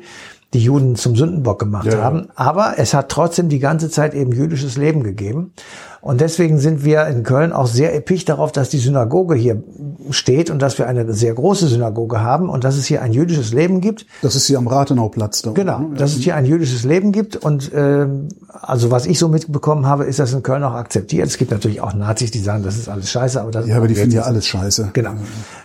die 0.53 0.60
Juden 0.60 0.96
zum 0.96 1.15
Sündenbock 1.15 1.60
gemacht 1.60 1.88
Ja. 1.91 2.01
haben. 2.01 2.27
Aber 2.36 2.74
es 2.77 2.93
hat 2.93 3.10
trotzdem 3.10 3.48
die 3.48 3.60
ganze 3.60 3.89
Zeit 3.89 4.13
eben 4.13 4.34
jüdisches 4.34 4.77
Leben 4.77 5.03
gegeben. 5.03 5.53
Und 6.01 6.20
deswegen 6.20 6.58
sind 6.58 6.84
wir 6.84 7.05
in 7.08 7.22
Köln 7.24 7.53
auch 7.53 7.67
sehr 7.67 7.96
episch 7.96 8.25
darauf, 8.25 8.51
dass 8.51 8.70
die 8.70 8.79
Synagoge 8.79 9.36
hier 9.36 9.62
steht 10.10 10.50
und 10.50 10.60
dass 10.60 10.77
wir 10.79 10.88
eine 10.88 11.13
sehr 11.13 11.34
große 11.36 11.67
Synagoge 11.67 12.22
haben 12.22 12.50
und 12.50 12.63
dass 12.63 12.75
es 12.75 12.86
hier 12.88 13.03
ein 13.03 13.13
jüdisches 13.13 13.53
Leben 13.53 13.81
gibt. 13.81 14.08
Das 14.24 14.36
ist 14.36 14.48
hier 14.48 14.58
am 14.58 14.67
Rathenauplatz 14.67 15.43
da. 15.43 15.51
Genau, 15.51 15.79
ne? 15.79 15.96
dass 15.96 16.15
es 16.15 16.24
hier 16.24 16.36
ein 16.36 16.46
jüdisches 16.46 16.84
Leben 16.84 17.12
gibt 17.12 17.36
und 17.36 17.72
ähm, 17.75 18.29
also 18.50 18.89
was 18.89 19.05
ich 19.05 19.20
so 19.20 19.27
mitbekommen 19.29 19.86
habe, 19.86 20.05
ist 20.05 20.17
das 20.17 20.34
in 20.34 20.41
Köln 20.41 20.63
auch 20.63 20.74
akzeptiert. 20.74 21.27
Es 21.27 21.38
gibt 21.38 21.51
natürlich 21.51 21.81
auch 21.81 21.93
Nazis, 21.93 22.31
die 22.31 22.39
sagen, 22.39 22.63
das 22.63 22.77
ist 22.77 22.89
alles 22.89 23.12
scheiße, 23.12 23.39
aber 23.39 23.51
das 23.51 23.67
Ja, 23.67 23.77
aber 23.77 23.88
die 23.88 23.96
finden 23.96 24.15
ja 24.15 24.24
alles 24.24 24.48
scheiße. 24.48 24.89
Genau. 24.93 25.12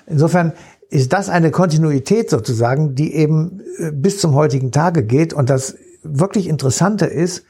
Insofern 0.06 0.52
ist 0.88 1.12
das 1.12 1.28
eine 1.28 1.50
Kontinuität 1.50 2.30
sozusagen, 2.30 2.94
die 2.94 3.14
eben 3.14 3.60
äh, 3.78 3.92
bis 3.92 4.20
zum 4.20 4.34
heutigen 4.34 4.72
Tage 4.72 5.04
geht. 5.04 5.32
Und 5.32 5.50
das 5.50 5.76
wirklich 6.02 6.48
Interessante 6.48 7.06
ist, 7.06 7.44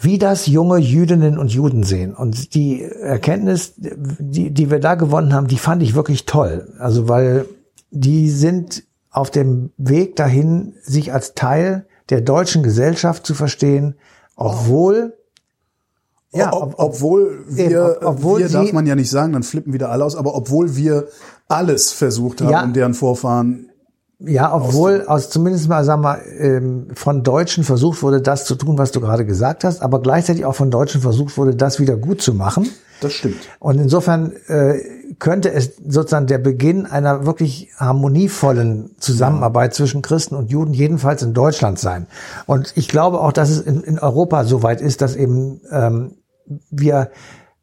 wie 0.00 0.18
das 0.18 0.46
junge 0.46 0.78
Jüdinnen 0.78 1.38
und 1.38 1.52
Juden 1.52 1.84
sehen. 1.84 2.14
Und 2.14 2.54
die 2.54 2.82
Erkenntnis, 2.82 3.74
die, 3.76 4.50
die 4.50 4.70
wir 4.70 4.80
da 4.80 4.94
gewonnen 4.94 5.32
haben, 5.32 5.46
die 5.46 5.58
fand 5.58 5.82
ich 5.82 5.94
wirklich 5.94 6.26
toll. 6.26 6.72
Also 6.78 7.08
weil 7.08 7.46
die 7.90 8.30
sind 8.30 8.84
auf 9.10 9.30
dem 9.30 9.70
Weg 9.76 10.16
dahin, 10.16 10.74
sich 10.82 11.12
als 11.12 11.34
Teil 11.34 11.86
der 12.08 12.22
deutschen 12.22 12.62
Gesellschaft 12.62 13.26
zu 13.26 13.34
verstehen, 13.34 13.94
obwohl 14.34 15.14
Ja, 16.34 16.52
ob, 16.52 16.74
obwohl 16.78 17.44
wir, 17.48 17.64
Eben, 17.70 17.80
ob- 17.80 18.04
obwohl 18.04 18.40
wir 18.40 18.48
darf 18.48 18.66
sie- 18.66 18.72
man 18.72 18.86
ja 18.86 18.94
nicht 18.94 19.10
sagen, 19.10 19.32
dann 19.34 19.42
flippen 19.42 19.72
wieder 19.72 19.90
alle 19.90 20.04
aus, 20.04 20.16
aber 20.16 20.34
obwohl 20.34 20.76
wir 20.76 21.08
alles 21.48 21.92
versucht 21.92 22.40
haben, 22.40 22.50
Ja. 22.50 22.62
um 22.64 22.72
deren 22.72 22.94
Vorfahren 22.94 23.68
Ja, 24.24 24.54
obwohl 24.54 25.04
aus 25.08 25.30
zumindest 25.30 25.68
mal, 25.68 25.84
sagen 25.84 26.02
wir, 26.02 26.20
ähm, 26.38 26.86
von 26.94 27.24
Deutschen 27.24 27.64
versucht 27.64 28.04
wurde, 28.04 28.20
das 28.22 28.44
zu 28.44 28.54
tun, 28.54 28.78
was 28.78 28.92
du 28.92 29.00
gerade 29.00 29.26
gesagt 29.26 29.64
hast, 29.64 29.82
aber 29.82 30.00
gleichzeitig 30.00 30.44
auch 30.44 30.54
von 30.54 30.70
Deutschen 30.70 31.00
versucht 31.00 31.36
wurde, 31.36 31.56
das 31.56 31.80
wieder 31.80 31.96
gut 31.96 32.22
zu 32.22 32.32
machen. 32.32 32.68
Das 33.00 33.14
stimmt. 33.14 33.38
Und 33.58 33.80
insofern 33.80 34.30
äh, 34.46 34.78
könnte 35.18 35.52
es 35.52 35.72
sozusagen 35.88 36.28
der 36.28 36.38
Beginn 36.38 36.86
einer 36.86 37.26
wirklich 37.26 37.70
harmonievollen 37.78 38.94
Zusammenarbeit 39.00 39.74
zwischen 39.74 40.02
Christen 40.02 40.36
und 40.36 40.50
Juden 40.52 40.72
jedenfalls 40.72 41.22
in 41.22 41.34
Deutschland 41.34 41.80
sein. 41.80 42.06
Und 42.46 42.72
ich 42.76 42.86
glaube 42.88 43.20
auch, 43.20 43.32
dass 43.32 43.50
es 43.50 43.60
in, 43.60 43.82
in 43.82 43.98
Europa 43.98 44.44
so 44.44 44.62
weit 44.62 44.80
ist, 44.80 45.00
dass 45.02 45.16
eben 45.16 45.62
ähm, 45.72 46.12
wir 46.70 47.10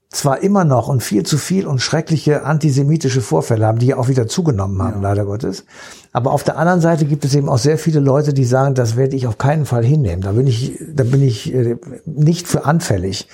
zwar 0.09 0.41
immer 0.41 0.65
noch 0.65 0.87
und 0.87 1.03
viel 1.03 1.23
zu 1.23 1.37
viel 1.37 1.67
und 1.67 1.81
schreckliche 1.81 2.43
antisemitische 2.43 3.21
Vorfälle 3.21 3.65
haben, 3.65 3.77
die 3.77 3.87
ja 3.87 3.97
auch 3.97 4.07
wieder 4.07 4.27
zugenommen 4.27 4.81
haben, 4.81 5.01
leider 5.03 5.23
Gottes. 5.23 5.65
Aber 6.11 6.31
auf 6.31 6.43
der 6.43 6.57
anderen 6.57 6.81
Seite 6.81 7.05
gibt 7.05 7.25
es 7.25 7.35
eben 7.35 7.47
auch 7.47 7.59
sehr 7.59 7.77
viele 7.77 7.99
Leute, 7.99 8.33
die 8.33 8.45
sagen, 8.45 8.73
das 8.73 8.95
werde 8.95 9.15
ich 9.15 9.27
auf 9.27 9.37
keinen 9.37 9.67
Fall 9.67 9.85
hinnehmen. 9.85 10.21
Da 10.23 10.31
bin 10.31 10.47
ich, 10.47 10.79
da 10.91 11.03
bin 11.03 11.21
ich 11.21 11.53
äh, 11.53 11.77
nicht 12.05 12.47
für 12.47 12.65
anfällig. 12.65 13.27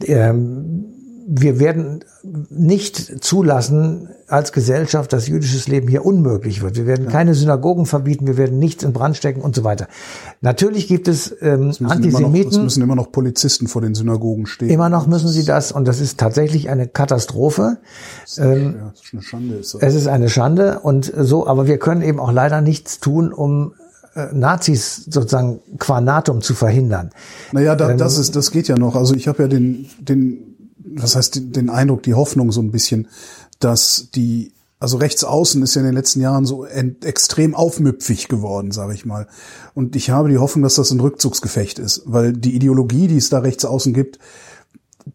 Ähm, 0.00 0.93
wir 1.26 1.58
werden 1.58 2.04
nicht 2.50 3.24
zulassen 3.24 4.08
als 4.26 4.52
Gesellschaft, 4.52 5.12
dass 5.12 5.26
jüdisches 5.26 5.68
Leben 5.68 5.88
hier 5.88 6.04
unmöglich 6.04 6.62
wird. 6.62 6.76
Wir 6.76 6.86
werden 6.86 7.08
keine 7.08 7.34
Synagogen 7.34 7.86
verbieten, 7.86 8.26
wir 8.26 8.36
werden 8.36 8.58
nichts 8.58 8.84
in 8.84 8.92
Brand 8.92 9.16
stecken 9.16 9.40
und 9.40 9.54
so 9.54 9.64
weiter. 9.64 9.88
Natürlich 10.40 10.86
gibt 10.86 11.08
es 11.08 11.34
ähm, 11.40 11.68
Es 11.68 11.80
immer 11.80 11.88
noch, 11.88 11.96
es 11.96 12.04
Antisemiten. 12.04 12.64
müssen 12.64 12.82
immer 12.82 12.96
noch 12.96 13.10
Polizisten 13.12 13.68
vor 13.68 13.82
den 13.82 13.94
Synagogen 13.94 14.46
stehen. 14.46 14.68
Immer 14.68 14.88
noch 14.88 15.06
müssen 15.06 15.28
sie 15.28 15.44
das 15.44 15.72
und 15.72 15.86
das 15.86 16.00
ist 16.00 16.18
tatsächlich 16.18 16.68
eine 16.68 16.88
Katastrophe. 16.88 17.78
Ähm, 18.38 18.74
ja, 18.78 18.90
das 18.90 19.02
ist 19.02 19.12
eine 19.12 19.22
Schande. 19.22 19.54
Ist 19.54 19.74
das. 19.74 19.82
es 19.82 19.94
ist 19.94 20.06
eine 20.06 20.28
Schande 20.28 20.80
und 20.80 21.12
so, 21.16 21.46
aber 21.46 21.66
wir 21.66 21.78
können 21.78 22.02
eben 22.02 22.20
auch 22.20 22.32
leider 22.32 22.60
nichts 22.60 23.00
tun, 23.00 23.32
um 23.32 23.74
äh, 24.14 24.28
Nazis 24.32 25.04
sozusagen 25.06 25.60
qua 25.78 26.00
Natum 26.00 26.40
zu 26.40 26.54
verhindern. 26.54 27.10
Naja, 27.52 27.74
da, 27.74 27.94
das 27.94 28.18
ist, 28.18 28.36
das 28.36 28.50
geht 28.50 28.68
ja 28.68 28.76
noch. 28.78 28.94
Also 28.94 29.14
ich 29.14 29.26
habe 29.26 29.42
ja 29.42 29.48
den, 29.48 29.86
den, 29.98 30.53
was 30.96 31.16
heißt 31.16 31.56
den, 31.56 31.70
Eindruck, 31.70 32.02
die 32.02 32.14
Hoffnung 32.14 32.52
so 32.52 32.60
ein 32.60 32.70
bisschen, 32.70 33.08
dass 33.58 34.08
die, 34.14 34.52
also 34.78 34.96
rechts 34.96 35.24
außen 35.24 35.62
ist 35.62 35.74
ja 35.74 35.80
in 35.80 35.86
den 35.86 35.94
letzten 35.94 36.20
Jahren 36.20 36.46
so 36.46 36.66
extrem 36.66 37.54
aufmüpfig 37.54 38.28
geworden, 38.28 38.70
sage 38.70 38.94
ich 38.94 39.04
mal. 39.04 39.26
Und 39.74 39.96
ich 39.96 40.10
habe 40.10 40.28
die 40.28 40.38
Hoffnung, 40.38 40.62
dass 40.62 40.74
das 40.74 40.90
ein 40.90 41.00
Rückzugsgefecht 41.00 41.78
ist, 41.78 42.02
weil 42.06 42.32
die 42.32 42.54
Ideologie, 42.54 43.08
die 43.08 43.16
es 43.16 43.30
da 43.30 43.38
rechts 43.38 43.64
außen 43.64 43.92
gibt, 43.92 44.18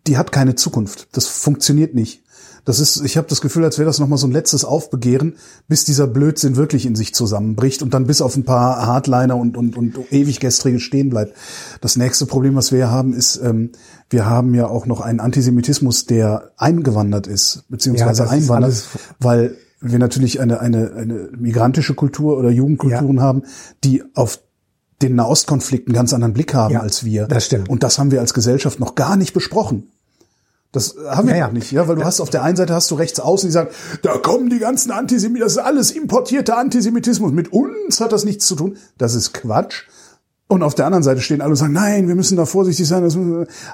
die 0.07 0.17
hat 0.17 0.31
keine 0.31 0.55
Zukunft. 0.55 1.09
Das 1.13 1.27
funktioniert 1.27 1.95
nicht. 1.95 2.24
Das 2.66 2.80
ist, 2.80 3.01
ich 3.04 3.18
habe 3.18 3.28
das 3.28 3.42
Gefühl, 3.42 3.63
als 3.63 3.78
wäre 3.78 3.88
das 3.88 4.00
nochmal 4.00 4.18
so 4.18 4.28
ein 4.28 4.32
letztes 4.32 4.66
Aufbegehren, 4.66 5.36
bis 5.68 5.86
dieser 5.86 6.08
Blödsinn 6.08 6.56
wirklich 6.56 6.86
in 6.86 6.96
sich 6.96 7.13
zusammenbricht 7.13 7.82
und 7.82 7.94
dann 7.94 8.06
bis 8.06 8.22
auf 8.22 8.36
ein 8.36 8.46
paar 8.46 8.86
Hardliner 8.86 9.36
und, 9.36 9.58
und, 9.58 9.78
und 9.78 9.98
ewig 10.12 10.39
gestrige 10.39 10.80
stehen 10.80 11.10
bleibt. 11.10 11.34
Das 11.82 11.96
nächste 11.96 12.25
Problem, 12.25 12.56
was 12.56 12.72
wir 12.72 12.89
haben, 12.89 13.13
ist, 13.13 13.38
ähm, 13.44 13.72
wir 14.10 14.25
haben 14.25 14.54
ja 14.56 14.68
auch 14.68 14.86
noch 14.86 15.01
einen 15.01 15.20
Antisemitismus, 15.20 16.06
der 16.06 16.51
eingewandert 16.58 17.28
ist, 17.28 17.63
beziehungsweise 17.70 18.24
Ja, 18.24 18.30
einwandert, 18.30 18.84
weil 19.20 19.56
wir 19.82 20.00
natürlich 20.00 20.39
eine, 20.42 20.60
eine, 20.60 20.92
eine 20.94 21.30
migrantische 21.38 21.94
Kultur 21.94 22.38
oder 22.38 22.50
Jugendkulturen 22.50 23.22
haben, 23.22 23.44
die 23.84 24.04
auf 24.13 24.39
den 25.01 25.16
Nahostkonflikt 25.16 25.88
einen 25.88 25.96
ganz 25.96 26.13
anderen 26.13 26.34
Blick 26.34 26.54
haben 26.54 26.74
Ja, 26.74 26.82
als 26.82 27.06
wir. 27.06 27.28
das 27.28 27.46
stimmt. 27.46 27.70
Und 27.70 27.84
das 27.84 27.98
haben 28.00 28.12
wir 28.12 28.20
als 28.20 28.34
Gesellschaft 28.34 28.80
noch 28.80 28.96
gar 28.96 29.16
nicht 29.16 29.34
besprochen. 29.34 29.88
Das 30.71 30.95
haben 31.09 31.27
wir 31.27 31.33
Ja, 31.33 31.39
ja. 31.41 31.47
noch 31.47 31.53
nicht, 31.53 31.71
ja, 31.71 31.88
weil 31.88 31.95
du 31.95 32.03
hast 32.03 32.21
auf 32.21 32.29
der 32.29 32.43
einen 32.43 32.55
Seite 32.55 32.73
hast 32.73 32.91
du 32.91 32.95
rechts 32.95 33.19
außen, 33.19 33.49
die 33.49 33.53
sagen, 33.53 33.69
da 34.03 34.17
kommen 34.17 34.49
die 34.49 34.59
ganzen 34.59 34.91
Antisemiten, 34.91 35.41
das 35.41 35.53
ist 35.53 35.57
alles 35.57 35.91
importierter 35.91 36.57
Antisemitismus, 36.57 37.31
mit 37.31 37.51
uns 37.51 37.99
hat 37.99 38.11
das 38.11 38.23
nichts 38.23 38.45
zu 38.45 38.55
tun. 38.55 38.77
Das 38.97 39.15
ist 39.15 39.33
Quatsch. 39.33 39.85
Und 40.51 40.63
auf 40.63 40.73
der 40.73 40.88
anderen 40.88 41.03
Seite 41.03 41.21
stehen 41.21 41.41
alle 41.41 41.51
und 41.51 41.57
sagen, 41.57 41.73
nein, 41.73 42.07
wir 42.07 42.15
müssen 42.15 42.35
da 42.35 42.43
vorsichtig 42.43 42.88
sein. 42.88 43.07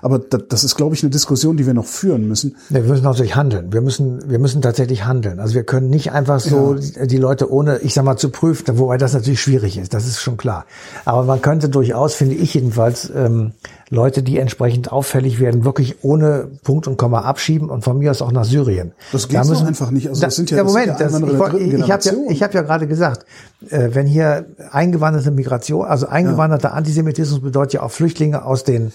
Aber 0.02 0.20
das, 0.20 0.66
ist, 0.66 0.76
glaube 0.76 0.94
ich, 0.94 1.04
eine 1.04 1.10
Diskussion, 1.10 1.56
die 1.56 1.66
wir 1.66 1.74
noch 1.74 1.86
führen 1.86 2.28
müssen. 2.28 2.58
Ja, 2.70 2.84
wir 2.84 2.90
müssen 2.90 3.06
natürlich 3.06 3.38
handeln. 3.38 3.72
Wir 3.72 3.80
müssen, 3.80 4.30
wir 4.30 4.40
müssen 4.40 4.62
tatsächlich 4.62 5.06
handeln. 5.06 5.40
Also 5.40 5.56
wir 5.56 5.64
können 5.64 5.90
nicht 5.90 6.12
einfach 6.12 6.42
so 6.42 6.74
die, 6.74 7.08
die 7.08 7.16
Leute 7.16 7.50
ohne, 7.50 7.78
ich 7.78 7.94
sag 7.94 8.04
mal, 8.04 8.18
zu 8.18 8.28
prüfen, 8.30 8.78
wobei 8.78 8.98
das 8.98 9.14
natürlich 9.14 9.40
schwierig 9.40 9.78
ist. 9.78 9.94
Das 9.94 10.06
ist 10.06 10.20
schon 10.20 10.36
klar. 10.36 10.66
Aber 11.06 11.24
man 11.24 11.42
könnte 11.42 11.70
durchaus, 11.70 12.14
finde 12.14 12.36
ich 12.36 12.54
jedenfalls, 12.54 13.10
ähm, 13.16 13.54
Leute, 13.96 14.22
die 14.22 14.38
entsprechend 14.38 14.92
auffällig 14.92 15.40
werden, 15.40 15.66
wirklich 15.66 16.04
ohne 16.04 16.48
Punkt 16.64 16.88
und 16.88 16.98
Komma 16.98 17.22
abschieben 17.22 17.70
und 17.70 17.84
von 17.84 17.98
mir 17.98 18.12
aus 18.12 18.22
auch 18.22 18.32
nach 18.32 18.46
Syrien. 18.46 18.92
Das 19.12 19.28
geht 19.28 19.38
Da 19.40 19.44
müssen- 19.46 19.66
einfach 19.68 19.90
nicht. 19.90 20.08
Also 20.10 20.22
Da- 20.22 20.28
das 20.28 20.36
sind 20.36 20.52
ja- 20.52 20.58
ja, 20.58 20.64
das 20.64 20.72
Moment, 20.74 20.88
ja 20.88 20.94
das, 20.98 21.16
Einwanderer 21.16 21.58
ich, 21.60 21.74
ich 21.74 21.92
habe 21.92 22.04
ja, 22.04 22.12
ich 22.30 22.44
hab 22.44 22.54
ja 22.54 22.62
gerade 22.62 22.88
gesagt, 22.88 23.26
äh, 23.70 23.90
wenn 23.94 24.06
hier 24.06 24.46
eingewanderte 24.72 25.32
Migration, 25.32 25.86
also 25.88 26.08
eingewanderter 26.08 26.74
Antisemitismus 26.74 27.42
bedeutet 27.42 27.74
ja 27.74 27.82
auch 27.84 27.92
Flüchtlinge 27.92 28.46
aus 28.46 28.64
den 28.64 28.92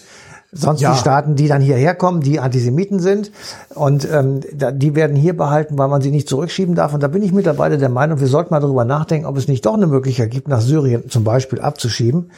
sonst 0.52 0.80
Ja. 0.80 0.92
die 0.92 0.98
Staaten, 0.98 1.36
die 1.36 1.46
dann 1.48 1.62
hierher 1.62 1.94
kommen, 1.94 2.20
die 2.20 2.40
Antisemiten 2.40 2.98
sind 3.00 3.30
und 3.74 4.08
ähm, 4.10 4.40
die 4.74 4.94
werden 4.94 5.14
hier 5.16 5.36
behalten, 5.36 5.78
weil 5.78 5.88
man 5.88 6.02
sie 6.02 6.10
nicht 6.10 6.28
zurückschieben 6.28 6.74
darf. 6.74 6.92
Und 6.92 7.02
da 7.02 7.08
bin 7.08 7.22
ich 7.22 7.32
mittlerweile 7.32 7.78
der 7.78 7.88
Meinung, 7.88 8.20
wir 8.20 8.26
sollten 8.26 8.52
mal 8.52 8.60
darüber 8.60 8.84
nachdenken, 8.84 9.26
ob 9.26 9.36
es 9.36 9.46
nicht 9.48 9.64
doch 9.64 9.74
eine 9.74 9.86
Möglichkeit 9.86 10.30
gibt, 10.30 10.48
nach 10.48 10.60
Syrien 10.60 11.08
zum 11.08 11.22
Beispiel 11.24 11.60
abzuschieben. 11.60 12.30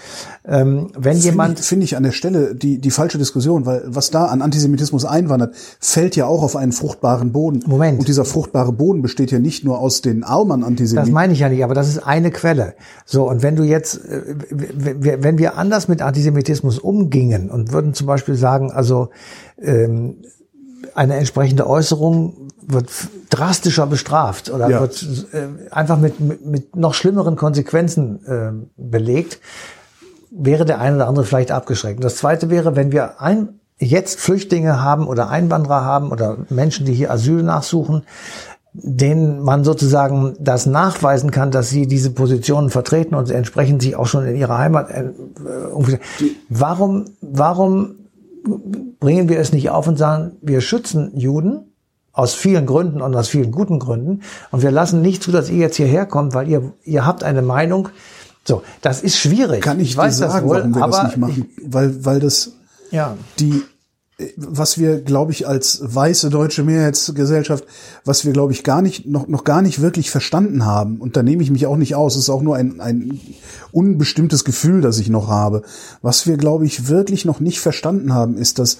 Ähm, 0.47 0.89
wenn 0.99 1.17
jemand 1.17 1.61
Finde 1.61 1.85
ich, 1.85 1.97
an 1.97 2.03
der 2.03 2.13
Stelle 2.13 2.55
die, 2.55 2.79
die 2.79 2.91
falsche 2.91 3.17
Diskussion, 3.19 3.65
weil 3.67 3.83
was 3.87 4.11
da 4.11 4.27
an 4.27 4.43
Antisemitismus 4.43 5.05
einwandert, 5.05 5.55
fällt 5.81 6.17
ja 6.17 6.27
auch 6.27 6.43
auf 6.43 6.57
einen 6.57 6.73
fruchtbaren 6.73 7.33
Boden. 7.33 7.63
Moment. 7.67 7.99
Und 7.99 8.09
dieser 8.09 8.25
fruchtbare 8.25 8.73
Boden 8.73 9.01
besteht 9.03 9.31
ja 9.31 9.39
nicht 9.39 9.65
nur 9.65 9.79
aus 9.79 10.03
den 10.03 10.25
armen 10.25 10.61
Das 10.61 10.69
Antisemiten. 10.69 11.13
meine 11.13 11.33
ich 11.33 11.39
ja 11.39 11.49
nicht, 11.49 11.65
aber 11.65 11.75
das 11.75 11.89
ist 11.89 11.99
eine 12.07 12.31
Quelle. 12.31 12.75
So, 13.07 13.29
und 13.29 13.43
wenn 13.43 13.57
du 13.57 13.63
jetzt, 13.63 13.97
äh, 14.05 14.23
wenn 15.23 15.39
wir 15.39 15.57
anders 15.57 15.89
mit 15.89 16.03
Antisemitismus 16.03 16.79
umgingen 16.79 17.49
und 17.51 17.73
würden 17.73 17.95
zum 18.03 18.09
Beispiel 18.09 18.35
sagen, 18.35 18.73
also 18.73 19.11
ähm, 19.61 20.17
eine 20.97 21.15
entsprechende 21.15 21.69
Äußerung 21.69 22.49
wird 22.67 22.91
drastischer 23.31 23.87
bestraft 23.87 24.51
oder 24.51 24.69
Ja. 24.69 24.81
wird 24.81 25.07
äh, 25.33 25.71
einfach 25.71 25.99
mit, 25.99 26.19
mit, 26.19 26.45
mit 26.45 26.77
noch 26.77 26.95
schlimmeren 26.95 27.37
Konsequenzen 27.37 28.27
äh, 28.27 28.53
belegt, 28.77 29.39
wäre 30.33 30.65
der 30.65 30.81
eine 30.81 30.97
oder 30.97 31.07
andere 31.07 31.25
vielleicht 31.25 31.53
abgeschreckt. 31.53 31.99
Und 31.99 32.05
das 32.05 32.17
zweite 32.17 32.51
wäre, 32.51 32.75
wenn 32.75 32.91
wir 32.91 33.21
ein, 33.21 33.61
jetzt 33.79 34.19
Flüchtlinge 34.19 34.83
haben 34.83 35.07
oder 35.07 35.29
Einwanderer 35.29 35.85
haben 35.85 36.11
oder 36.11 36.39
Menschen, 36.51 36.85
die 36.85 36.93
hier 36.93 37.13
Asyl 37.13 37.45
nachsuchen, 37.45 38.03
denen 38.75 39.43
man 39.43 39.65
sozusagen 39.65 40.35
das 40.41 40.67
nachweisen 40.67 41.31
kann, 41.31 41.51
dass 41.51 41.69
sie 41.69 41.87
diese 41.87 42.11
Positionen 42.11 42.71
vertreten 42.71 43.15
und 43.15 43.31
entsprechend 43.31 43.83
sich 43.83 43.97
auch 43.97 44.07
schon 44.07 44.27
in 44.27 44.37
ihrer 44.37 44.59
Heimat. 44.59 44.91
Äh, 44.91 45.11
warum, 46.49 47.05
warum 47.21 47.97
bringen 48.99 49.29
wir 49.29 49.39
es 49.39 49.53
nicht 49.53 49.71
auf 49.71 49.87
und 49.87 49.99
sagen, 49.99 50.33
wir 50.41 50.61
schützen 50.61 51.13
Juden 51.17 51.73
aus 52.13 52.35
vielen 52.35 52.67
Gründen 52.67 53.01
und 53.01 53.15
aus 53.15 53.29
vielen 53.29 53.53
guten 53.53 53.79
Gründen 53.79 54.23
und 54.51 54.63
wir 54.63 54.71
lassen 54.71 55.01
nicht 55.03 55.23
zu, 55.23 55.33
dass 55.33 55.49
ihr 55.49 55.59
jetzt 55.59 55.77
hierher 55.77 56.07
kommt, 56.07 56.35
weil 56.35 56.49
ihr, 56.49 56.73
ihr 56.85 57.07
habt 57.07 57.25
eine 57.25 57.43
Meinung, 57.43 57.89
So, 58.45 58.63
das 58.81 59.03
ist 59.03 59.19
schwierig. 59.19 59.63
Kann 59.63 59.81
ich, 59.81 59.97
weiß 59.97 60.19
dir 60.19 60.29
sagen, 60.29 60.49
das 60.49 60.49
wohl, 60.49 60.59
warum 60.59 60.75
wir 60.75 60.83
aber 60.83 60.93
das 60.93 61.07
nicht 61.07 61.17
machen? 61.19 61.51
Weil, 61.65 62.05
weil 62.05 62.21
das 62.21 62.53
ja, 62.91 63.17
die, 63.39 63.63
was 64.37 64.79
wir, 64.79 65.01
glaube 65.01 65.33
ich, 65.33 65.47
als 65.47 65.83
weiße 65.83 66.31
deutsche 66.31 66.63
Mehrheitsgesellschaft, 66.63 67.65
was 68.05 68.25
wir, 68.25 68.33
glaube 68.33 68.53
ich, 68.53 68.65
gar 68.65 68.83
nicht, 68.83 69.07
noch, 69.07 69.29
noch 69.29 69.45
gar 69.45 69.63
nicht 69.63 69.81
wirklich 69.81 70.11
verstanden 70.11 70.65
haben, 70.65 70.99
und 70.99 71.17
da 71.17 71.23
nehme 71.23 71.43
ich 71.43 71.51
mich 71.51 71.67
auch 71.67 71.77
nicht 71.77 71.95
aus, 71.95 72.15
es 72.15 72.23
ist 72.23 72.31
auch 72.31 72.43
nur 72.43 72.57
ein, 72.57 72.81
ein 72.81 73.21
unbestimmtes 73.73 74.45
Gefühl, 74.45 74.81
das 74.81 74.99
ich 74.99 75.09
noch 75.09 75.29
habe. 75.29 75.63
Was 76.03 76.27
wir, 76.27 76.37
glaube 76.37 76.67
ich, 76.67 76.89
wirklich 76.89 77.25
noch 77.25 77.41
nicht 77.41 77.61
verstanden 77.61 78.13
haben, 78.13 78.37
ist, 78.37 78.59
dass 78.59 78.79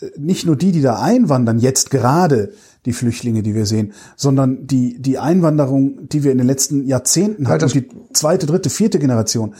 äh, 0.00 0.10
nicht 0.18 0.46
nur 0.46 0.56
die, 0.56 0.72
die 0.72 0.82
da 0.82 1.00
einwandern, 1.00 1.58
jetzt 1.58 1.90
gerade 1.90 2.52
die 2.84 2.92
Flüchtlinge, 2.92 3.42
die 3.42 3.54
wir 3.54 3.66
sehen, 3.66 3.92
sondern 4.16 4.66
die, 4.66 5.00
die 5.00 5.18
Einwanderung, 5.18 6.08
die 6.08 6.22
wir 6.22 6.32
in 6.32 6.38
den 6.38 6.46
letzten 6.46 6.86
Jahrzehnten 6.86 7.48
hatten, 7.48 7.64
und 7.64 7.74
die 7.74 7.88
zweite, 8.12 8.46
dritte, 8.46 8.70
vierte 8.70 8.98
Generation, 8.98 9.54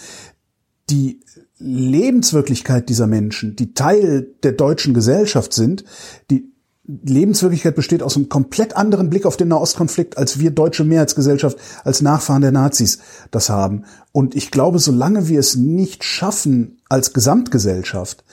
die 0.90 1.20
Lebenswirklichkeit 1.58 2.88
dieser 2.88 3.06
Menschen, 3.06 3.56
die 3.56 3.75
Teil 3.75 4.28
der 4.42 4.52
deutschen 4.52 4.94
Gesellschaft 4.94 5.52
sind, 5.52 5.84
die 6.30 6.54
Lebenswirklichkeit 6.87 7.76
besteht 7.76 8.02
aus 8.02 8.16
einem 8.16 8.28
komplett 8.28 8.76
anderen 8.76 9.08
Blick 9.08 9.25
auf 9.25 9.38
den 9.38 9.49
Nahostkonflikt, 9.49 10.18
als 10.18 10.38
wir 10.38 10.50
deutsche 10.50 10.84
Mehrheitsgesellschaft 10.84 11.56
als 11.82 12.02
Nachfahren 12.02 12.42
der 12.42 12.52
Nazis 12.52 12.99
das 13.30 13.49
haben. 13.49 13.84
Und 14.12 14.34
ich 14.34 14.50
glaube, 14.50 14.78
solange 14.78 15.28
wir 15.28 15.40
es 15.40 15.56
nicht 15.56 16.04
schaffen, 16.04 16.78
als 16.88 17.14
Gesamtgesellschaft 17.14 18.25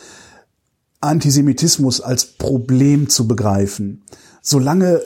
Antisemitismus 0.99 2.01
als 2.01 2.25
Problem 2.25 3.09
zu 3.09 3.27
begreifen, 3.27 4.03
solange 4.41 4.95
äh, 4.97 5.01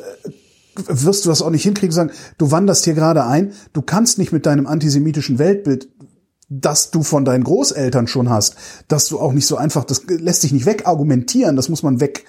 wirst 0.88 1.24
du 1.24 1.30
das 1.30 1.42
auch 1.42 1.52
nicht 1.52 1.64
hinkriegen, 1.64 1.94
sagen, 1.94 2.12
du 2.38 2.52
wanderst 2.52 2.84
hier 2.84 2.96
gerade 2.96 3.26
ein, 3.26 3.54
du 3.74 3.82
kannst 3.82 4.18
nicht 4.18 4.34
mit 4.34 4.46
deinem 4.46 4.68
antisemitischen 4.68 5.40
Weltbild 5.40 5.88
das 6.50 6.92
du 6.92 7.04
von 7.04 7.26
deinen 7.26 7.44
Großeltern 7.44 8.08
schon 8.08 8.30
hast, 8.30 8.56
dass 8.88 9.08
du 9.08 9.20
auch 9.20 9.34
nicht 9.34 9.48
so 9.48 9.58
einfach, 9.58 9.84
das 9.84 10.04
lässt 10.08 10.42
sich 10.42 10.52
nicht 10.52 10.66
wegargumentieren, 10.66 11.56
das 11.56 11.70
muss 11.70 11.84
man 11.84 12.00
weg 12.00 12.26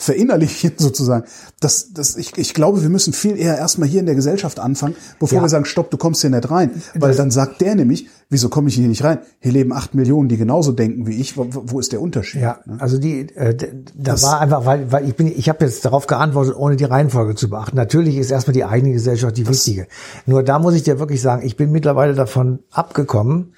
verinnerlichen 0.00 0.72
sozusagen. 0.78 1.24
Das, 1.60 1.92
das, 1.92 2.16
ich, 2.16 2.38
ich 2.38 2.54
glaube, 2.54 2.80
wir 2.82 2.88
müssen 2.88 3.12
viel 3.12 3.36
eher 3.36 3.58
erstmal 3.58 3.88
hier 3.88 4.00
in 4.00 4.06
der 4.06 4.14
Gesellschaft 4.14 4.60
anfangen, 4.60 4.94
bevor 5.18 5.36
Ja. 5.36 5.42
wir 5.44 5.48
sagen, 5.48 5.64
stopp, 5.64 5.90
du 5.90 5.96
kommst 5.96 6.20
hier 6.22 6.30
nicht 6.30 6.50
rein. 6.50 6.70
Weil 6.94 7.14
dann 7.16 7.30
sagt 7.32 7.60
der 7.60 7.74
nämlich, 7.74 8.06
wieso 8.30 8.48
komme 8.48 8.68
ich 8.68 8.76
hier 8.76 8.86
nicht 8.86 9.02
rein? 9.02 9.18
Hier 9.40 9.52
leben 9.52 9.72
acht 9.72 9.94
Millionen, 9.94 10.28
die 10.28 10.36
genauso 10.36 10.70
denken 10.72 11.06
wie 11.08 11.16
ich. 11.20 11.36
Wo, 11.36 11.46
wo 11.50 11.80
ist 11.80 11.90
der 11.92 12.00
Unterschied? 12.00 12.40
Ja, 12.42 12.60
ne? 12.64 12.76
also 12.80 12.98
die, 12.98 13.22
äh, 13.34 13.54
da 13.56 13.66
Das- 14.12 14.22
war 14.22 14.40
einfach, 14.40 14.64
weil, 14.64 14.92
weil 14.92 15.08
ich 15.08 15.16
bin, 15.16 15.26
ich 15.26 15.48
habe 15.48 15.64
jetzt 15.64 15.84
darauf 15.84 16.06
geantwortet, 16.06 16.54
ohne 16.56 16.76
die 16.76 16.84
Reihenfolge 16.84 17.34
zu 17.34 17.50
beachten. 17.50 17.76
Natürlich 17.76 18.16
ist 18.16 18.30
erstmal 18.30 18.54
die 18.54 18.64
eigene 18.64 18.92
Gesellschaft 18.92 19.36
die 19.36 19.48
wichtige. 19.48 19.88
Nur 20.26 20.44
da 20.44 20.60
muss 20.60 20.74
ich 20.74 20.84
dir 20.84 21.00
wirklich 21.00 21.20
sagen, 21.20 21.44
ich 21.44 21.56
bin 21.56 21.72
mittlerweile 21.72 22.14
davon 22.14 22.60
abgekommen, 22.70 23.52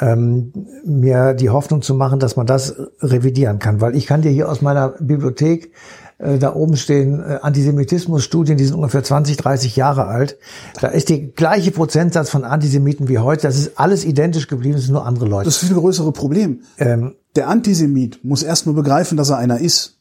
ähm, 0.00 0.52
mir 0.84 1.34
die 1.34 1.50
Hoffnung 1.50 1.82
zu 1.82 1.94
machen, 1.94 2.18
dass 2.20 2.36
man 2.36 2.46
das 2.46 2.74
revidieren 3.00 3.58
kann, 3.58 3.80
weil 3.80 3.96
ich 3.96 4.06
kann 4.06 4.22
dir 4.22 4.30
hier 4.30 4.48
aus 4.48 4.62
meiner 4.62 4.90
Bibliothek 5.00 5.72
äh, 6.18 6.38
da 6.38 6.54
oben 6.54 6.76
stehen 6.76 7.20
äh, 7.20 7.38
Antisemitismusstudien, 7.42 8.58
die 8.58 8.64
sind 8.64 8.74
ungefähr 8.74 9.02
20, 9.02 9.36
30 9.36 9.76
Jahre 9.76 10.06
alt. 10.06 10.38
Da 10.80 10.88
ist 10.88 11.08
die 11.08 11.32
gleiche 11.32 11.70
Prozentsatz 11.70 12.30
von 12.30 12.44
Antisemiten 12.44 13.08
wie 13.08 13.18
heute. 13.18 13.42
Das 13.42 13.58
ist 13.58 13.78
alles 13.78 14.04
identisch 14.04 14.48
geblieben, 14.48 14.76
es 14.76 14.84
sind 14.84 14.94
nur 14.94 15.06
andere 15.06 15.26
Leute. 15.26 15.44
Das 15.44 15.58
viel 15.58 15.74
größere 15.76 16.12
Problem. 16.12 16.62
Ähm, 16.78 17.14
Der 17.36 17.48
Antisemit 17.48 18.24
muss 18.24 18.42
erstmal 18.42 18.74
begreifen, 18.74 19.16
dass 19.16 19.30
er 19.30 19.38
einer 19.38 19.60
ist. 19.60 19.98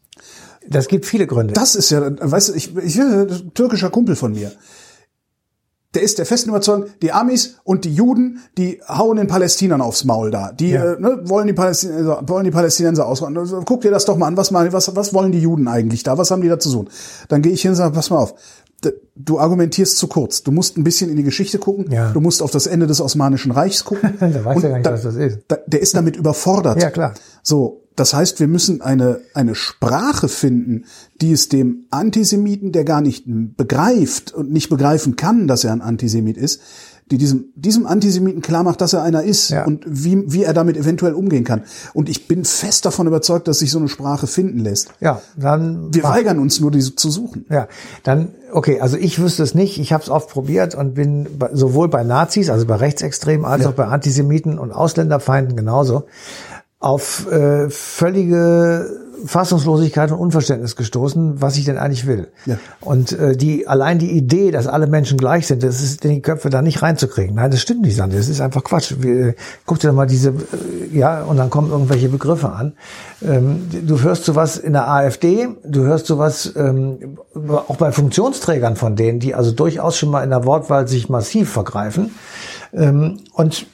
das 0.67 0.87
gibt 0.87 1.05
viele 1.05 1.27
Gründe. 1.27 1.53
Das 1.53 1.75
ist 1.75 1.91
ja, 1.91 2.01
weißt 2.19 2.49
du, 2.49 2.53
ich, 2.53 2.75
ich 2.75 2.99
türkischer 3.53 3.89
Kumpel 3.89 4.15
von 4.15 4.33
mir. 4.33 4.51
Der 5.95 6.01
ist 6.03 6.17
der 6.19 6.25
festen 6.25 6.49
Überzeugung, 6.49 6.87
die 7.01 7.11
Amis 7.13 7.55
und 7.63 7.85
die 7.85 7.93
Juden, 7.93 8.39
die 8.57 8.81
hauen 8.87 9.17
den 9.17 9.27
Palästinern 9.27 9.81
aufs 9.81 10.03
Maul 10.03 10.31
da. 10.31 10.51
Die 10.51 10.71
Ja. 10.71 10.93
äh, 10.93 10.99
ne, 10.99 11.21
wollen 11.23 11.47
die 11.47 11.53
Palästinenser, 11.53 12.21
wollen 12.27 12.43
die 12.43 12.51
Palästinenser 12.51 13.07
ausräumen. 13.07 13.37
Also, 13.37 13.61
Guck 13.65 13.81
dir 13.81 13.91
das 13.91 14.05
doch 14.05 14.17
mal 14.17 14.27
an. 14.27 14.35
Was, 14.37 14.51
mal, 14.51 14.71
was, 14.73 14.95
was 14.95 15.13
wollen 15.13 15.31
die 15.31 15.39
Juden 15.39 15.67
eigentlich 15.67 16.03
da? 16.03 16.17
Was 16.17 16.29
haben 16.29 16.41
die 16.41 16.49
da 16.49 16.59
zu 16.59 16.71
tun? 16.71 16.89
Dann 17.29 17.41
gehe 17.41 17.53
ich 17.53 17.61
hin 17.61 17.71
und 17.71 17.75
sage, 17.77 17.93
pass 17.93 18.09
mal 18.09 18.17
auf. 18.17 18.35
Du 19.15 19.39
argumentierst 19.39 19.97
zu 19.97 20.07
kurz. 20.07 20.43
Du 20.43 20.51
musst 20.51 20.77
ein 20.77 20.83
bisschen 20.83 21.09
in 21.09 21.15
die 21.15 21.23
Geschichte 21.23 21.57
gucken. 21.57 21.89
Ja. 21.91 22.11
Du 22.11 22.19
musst 22.21 22.43
auf 22.43 22.51
das 22.51 22.67
Ende 22.67 22.85
des 22.85 23.01
Osmanischen 23.01 23.51
Reichs 23.51 23.83
gucken. 23.85 24.13
Der 24.19 24.45
weiß 24.45 24.57
Und 24.57 24.63
ja 24.63 24.69
gar 24.69 24.75
nicht, 24.77 24.85
da- 24.85 24.93
was 24.93 25.01
das 25.03 25.15
ist. 25.15 25.39
Da, 25.47 25.57
der 25.65 25.81
ist 25.81 25.95
damit 25.95 26.15
überfordert. 26.15 26.79
Ja, 26.81 26.91
klar. 26.91 27.13
So, 27.41 27.81
das 27.97 28.13
heißt, 28.13 28.39
wir 28.39 28.47
müssen 28.47 28.81
eine, 28.81 29.21
eine 29.33 29.55
Sprache 29.55 30.27
finden, 30.27 30.85
die 31.19 31.31
es 31.31 31.49
dem 31.49 31.87
Antisemiten, 31.89 32.71
der 32.71 32.83
gar 32.85 33.01
nicht 33.01 33.25
begreift 33.25 34.31
und 34.33 34.51
nicht 34.51 34.69
begreifen 34.69 35.15
kann, 35.15 35.47
dass 35.47 35.63
er 35.63 35.73
ein 35.73 35.81
Antisemit 35.81 36.37
ist, 36.37 36.61
die 37.09 37.17
diesem, 37.17 37.45
diesem 37.55 37.87
Antisemiten 37.87 38.41
klar 38.41 38.63
macht, 38.63 38.81
dass 38.81 38.93
er 38.93 39.01
einer 39.01 39.23
ist 39.23 39.49
Ja. 39.49 39.65
und 39.65 39.83
wie, 39.87 40.31
wie 40.31 40.43
er 40.43 40.53
damit 40.53 40.77
eventuell 40.77 41.13
umgehen 41.13 41.43
kann. 41.43 41.63
Und 41.95 42.07
ich 42.07 42.27
bin 42.27 42.45
fest 42.45 42.85
davon 42.85 43.07
überzeugt, 43.07 43.47
dass 43.47 43.59
sich 43.59 43.71
so 43.71 43.79
eine 43.79 43.87
Sprache 43.87 44.27
finden 44.27 44.59
lässt. 44.59 44.89
Ja, 44.99 45.21
dann 45.35 45.91
Wir 45.91 46.03
weigern 46.03 46.37
uns 46.37 46.59
nur, 46.59 46.69
diese 46.69 46.95
zu 46.95 47.09
suchen. 47.09 47.45
Ja, 47.49 47.67
dann 48.03 48.35
okay. 48.51 48.79
Also 48.79 48.97
ich 48.97 49.19
wüsste 49.19 49.41
es 49.41 49.55
nicht. 49.55 49.79
Ich 49.79 49.91
habe 49.91 50.03
es 50.03 50.09
oft 50.09 50.29
probiert 50.29 50.75
und 50.75 50.93
bin 50.93 51.27
sowohl 51.53 51.87
bei 51.87 52.03
Nazis, 52.03 52.51
also 52.51 52.67
bei 52.67 52.75
Rechtsextremen, 52.75 53.45
als 53.45 53.65
auch 53.65 53.73
bei 53.73 53.85
Antisemiten 53.85 54.59
und 54.59 54.71
Ausländerfeinden 54.71 55.55
genauso 55.55 56.03
auf 56.79 57.31
äh, 57.31 57.69
völlige 57.69 59.07
Fassungslosigkeit 59.25 60.11
und 60.11 60.19
Unverständnis 60.19 60.75
gestoßen, 60.75 61.41
was 61.41 61.57
ich 61.57 61.65
denn 61.65 61.77
eigentlich 61.77 62.05
will. 62.05 62.27
Ja. 62.45 62.57
Und 62.81 63.11
äh, 63.13 63.35
die 63.35 63.67
allein 63.67 63.97
die 63.97 64.11
Idee, 64.11 64.51
dass 64.51 64.67
alle 64.67 64.87
Menschen 64.87 65.17
gleich 65.17 65.47
sind, 65.47 65.63
das 65.63 65.81
ist 65.81 66.05
in 66.05 66.11
die 66.11 66.21
Köpfe 66.21 66.49
da 66.49 66.61
nicht 66.61 66.81
reinzukriegen. 66.81 67.35
Nein, 67.35 67.51
das 67.51 67.61
stimmt 67.61 67.81
nicht, 67.81 67.95
Sandi. 67.95 68.15
Das 68.15 68.29
ist 68.29 68.41
einfach 68.41 68.63
Quatsch. 68.63 68.95
Wir, 68.99 69.33
guck 69.65 69.79
dir 69.79 69.87
doch 69.87 69.95
mal 69.95 70.05
diese, 70.05 70.29
äh, 70.29 70.95
ja, 70.95 71.23
und 71.23 71.37
dann 71.37 71.49
kommen 71.49 71.71
irgendwelche 71.71 72.09
Begriffe 72.09 72.51
an. 72.51 72.73
Ähm, 73.23 73.67
du 73.85 74.01
hörst 74.01 74.25
sowas 74.25 74.57
in 74.57 74.73
der 74.73 74.87
AfD, 74.87 75.47
du 75.63 75.81
hörst 75.81 76.05
sowas 76.05 76.53
ähm, 76.55 77.17
auch 77.33 77.77
bei 77.77 77.91
Funktionsträgern 77.91 78.75
von 78.75 78.95
denen, 78.95 79.19
die 79.19 79.33
also 79.33 79.51
durchaus 79.51 79.97
schon 79.97 80.09
mal 80.09 80.23
in 80.23 80.29
der 80.29 80.45
Wortwahl 80.45 80.87
sich 80.87 81.09
massiv 81.09 81.49
vergreifen. 81.49 82.11
Ähm, 82.73 83.19
und 83.33 83.65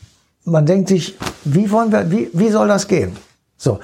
man 0.45 0.65
denkt 0.65 0.89
sich, 0.89 1.17
wie 1.43 1.71
wollen 1.71 1.91
wir, 1.91 2.11
wie, 2.11 2.29
wie 2.33 2.49
soll 2.49 2.67
das 2.67 2.87
gehen? 2.87 3.15
So. 3.57 3.79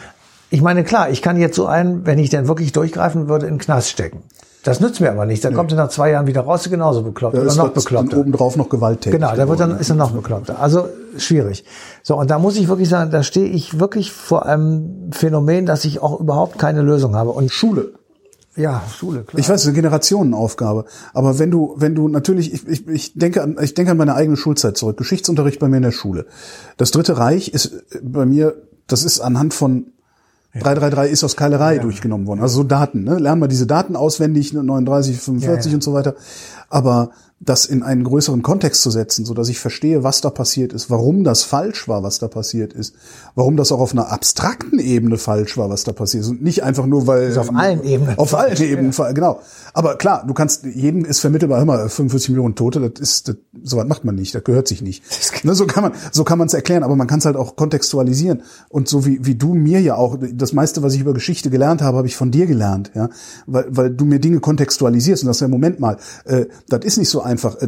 Ich 0.51 0.61
meine, 0.61 0.83
klar, 0.83 1.09
ich 1.09 1.21
kann 1.21 1.37
jetzt 1.37 1.55
so 1.55 1.67
einen, 1.67 2.05
wenn 2.07 2.17
ich 2.17 2.29
denn 2.31 2.47
wirklich 2.47 2.71
durchgreifen 2.71 3.29
würde, 3.29 3.45
in 3.45 3.53
den 3.55 3.59
Knast 3.59 3.89
stecken. 3.89 4.23
Das 4.63 4.81
nützt 4.81 4.99
mir 4.99 5.09
aber 5.09 5.25
nichts. 5.25 5.43
Dann 5.43 5.53
kommt 5.53 5.71
er 5.71 5.77
nach 5.77 5.89
zwei 5.89 6.11
Jahren 6.11 6.27
wieder 6.27 6.41
raus, 6.41 6.67
genauso 6.69 7.01
bekloppt 7.01 7.35
Da 7.35 7.41
oder 7.41 7.55
noch 7.55 7.65
dann 7.65 7.73
bekloppter. 7.73 8.17
obendrauf 8.17 8.57
noch 8.57 8.67
gewalttätig. 8.67 9.19
Genau, 9.19 9.33
da 9.33 9.47
wird 9.47 9.59
dann 9.59 9.79
ist 9.79 9.89
er 9.89 9.95
noch 9.95 10.11
bekloppter. 10.11 10.59
Also 10.59 10.89
schwierig. 11.17 11.63
So 12.03 12.17
und 12.17 12.29
da 12.29 12.39
muss 12.39 12.57
ich 12.57 12.67
wirklich 12.67 12.89
sagen, 12.89 13.09
da 13.09 13.23
stehe 13.23 13.47
ich 13.47 13.79
wirklich 13.79 14.11
vor 14.11 14.45
einem 14.45 15.11
Phänomen, 15.11 15.65
dass 15.65 15.85
ich 15.85 16.01
auch 16.01 16.19
überhaupt 16.19 16.59
keine 16.59 16.81
Lösung 16.81 17.15
habe. 17.15 17.29
Und 17.29 17.51
Schule. 17.51 17.93
Ja, 18.59 18.83
Schule, 18.93 19.23
klar. 19.23 19.39
Ich 19.39 19.47
weiß, 19.47 19.55
es 19.55 19.61
ist 19.61 19.67
eine 19.67 19.75
Generationenaufgabe. 19.75 20.85
Aber 21.13 21.39
wenn 21.39 21.49
du, 21.49 21.75
wenn 21.77 21.95
du 21.95 22.07
natürlich, 22.09 22.53
ich, 22.53 22.67
ich, 22.67 22.87
ich 22.87 23.13
denke 23.13 23.41
an, 23.41 23.57
ich 23.61 23.73
denke 23.73 23.91
an 23.91 23.97
meine 23.97 24.15
eigene 24.15 24.35
Schulzeit 24.35 24.77
zurück. 24.77 24.97
Geschichtsunterricht 24.97 25.59
bei 25.59 25.69
mir 25.69 25.77
in 25.77 25.83
der 25.83 25.91
Schule. 25.91 26.25
Das 26.77 26.91
Dritte 26.91 27.17
Reich 27.17 27.53
ist 27.53 27.83
bei 28.03 28.25
mir, 28.25 28.55
das 28.87 29.03
ist 29.03 29.21
anhand 29.21 29.53
von 29.53 29.93
333 30.53 31.13
ist 31.13 31.23
aus 31.23 31.35
Keilerei 31.35 31.77
durchgenommen 31.77 32.25
worden. 32.27 32.41
Also 32.41 32.57
so 32.57 32.63
Daten, 32.63 33.03
ne? 33.03 33.19
Lernen 33.19 33.41
wir 33.41 33.47
diese 33.47 33.67
Daten 33.67 33.95
auswendig, 33.95 34.51
ne? 34.51 34.63
39, 34.63 35.17
45 35.19 35.65
Ja, 35.65 35.69
ja. 35.71 35.75
und 35.75 35.83
so 35.83 35.93
weiter. 35.93 36.15
Aber 36.69 37.11
das 37.41 37.65
in 37.65 37.83
einen 37.83 38.03
größeren 38.03 38.41
Kontext 38.41 38.81
zu 38.81 38.91
setzen, 38.91 39.23
so 39.23 39.33
dass 39.33 39.47
ich 39.47 39.59
verstehe, 39.59 40.03
was 40.03 40.19
da 40.19 40.29
passiert 40.29 40.73
ist, 40.73 40.89
warum 40.89 41.23
das 41.23 41.43
falsch 41.43 41.87
war, 41.87 42.03
was 42.03 42.19
da 42.19 42.27
passiert 42.27 42.73
ist, 42.73 42.95
warum 43.33 43.55
das 43.55 43.71
auch 43.71 43.79
auf 43.79 43.93
einer 43.93 44.11
abstrakten 44.11 44.77
Ebene 44.77 45.17
falsch 45.17 45.57
war, 45.57 45.69
was 45.69 45.85
da 45.85 45.93
passiert 45.93 46.25
ist 46.25 46.29
und 46.29 46.41
nicht 46.41 46.63
einfach 46.63 46.85
nur, 46.85 47.07
weil 47.07 47.29
ist 47.29 47.37
auf 47.37 47.55
allen 47.55 47.83
Ebenen 47.83 48.17
auf 48.17 48.35
allen 48.35 48.61
Ebenen, 48.61 48.91
genau. 49.13 49.39
Aber 49.73 49.95
klar, 49.95 50.25
du 50.27 50.33
kannst 50.33 50.65
jedem 50.65 51.05
ist 51.05 51.21
vermittelbar 51.21 51.61
immer 51.61 51.87
45 51.87 52.29
Millionen 52.29 52.55
Tote, 52.55 52.89
das 52.89 52.99
ist 52.99 53.29
das, 53.29 53.37
sowas 53.63 53.87
macht 53.87 54.03
man 54.03 54.15
nicht, 54.15 54.35
das 54.35 54.43
gehört 54.43 54.67
sich 54.67 54.81
nicht. 54.81 55.03
Ne, 55.43 55.55
so 55.55 55.65
kann 55.65 55.83
man 55.83 55.93
so 56.11 56.25
kann 56.25 56.37
man 56.37 56.47
es 56.47 56.53
erklären, 56.53 56.83
aber 56.83 56.97
man 56.97 57.07
kann 57.07 57.19
es 57.19 57.25
halt 57.25 57.37
auch 57.37 57.55
kontextualisieren 57.55 58.41
und 58.67 58.89
so 58.89 59.05
wie 59.05 59.25
wie 59.25 59.35
du 59.35 59.53
mir 59.53 59.79
ja 59.79 59.95
auch 59.95 60.17
das 60.33 60.51
meiste, 60.51 60.83
was 60.83 60.93
ich 60.93 60.99
über 60.99 61.13
Geschichte 61.13 61.49
gelernt 61.49 61.81
habe, 61.81 61.97
habe 61.97 62.07
ich 62.07 62.17
von 62.17 62.29
dir 62.29 62.45
gelernt, 62.45 62.91
ja, 62.93 63.09
weil 63.47 63.65
weil 63.69 63.89
du 63.91 64.03
mir 64.03 64.19
Dinge 64.19 64.41
kontextualisierst 64.41 65.23
und 65.23 65.27
das 65.27 65.39
ja 65.39 65.47
Moment 65.47 65.79
mal, 65.79 65.95
äh, 66.25 66.47
das 66.67 66.83
ist 66.83 66.97
nicht 66.97 67.09
so 67.09 67.21
einfach. 67.29 67.55
Äh, 67.61 67.67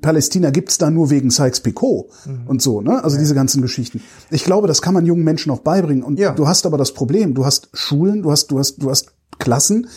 Palästina 0.00 0.50
gibt's 0.50 0.78
da 0.78 0.90
nur 0.90 1.10
wegen 1.10 1.30
Sykes-Picot 1.30 2.06
und 2.46 2.62
so, 2.62 2.80
ne? 2.80 3.04
Also 3.04 3.18
diese 3.18 3.34
ganzen 3.34 3.60
Geschichten. 3.60 4.00
Ich 4.30 4.44
glaube, 4.44 4.68
das 4.68 4.80
kann 4.80 4.94
man 4.94 5.04
jungen 5.04 5.24
Menschen 5.24 5.50
auch 5.52 5.60
beibringen 5.60 6.02
und 6.02 6.18
Ja. 6.18 6.32
du 6.32 6.48
hast 6.48 6.64
aber 6.64 6.78
das 6.78 6.94
Problem, 6.94 7.34
du 7.34 7.44
hast 7.44 7.68
Schulen, 7.74 8.22
du 8.22 8.30
hast 8.30 8.50
du 8.50 8.58
hast 8.58 8.82
du 8.82 8.88
hast 8.90 9.12
Klassen, 9.38 9.88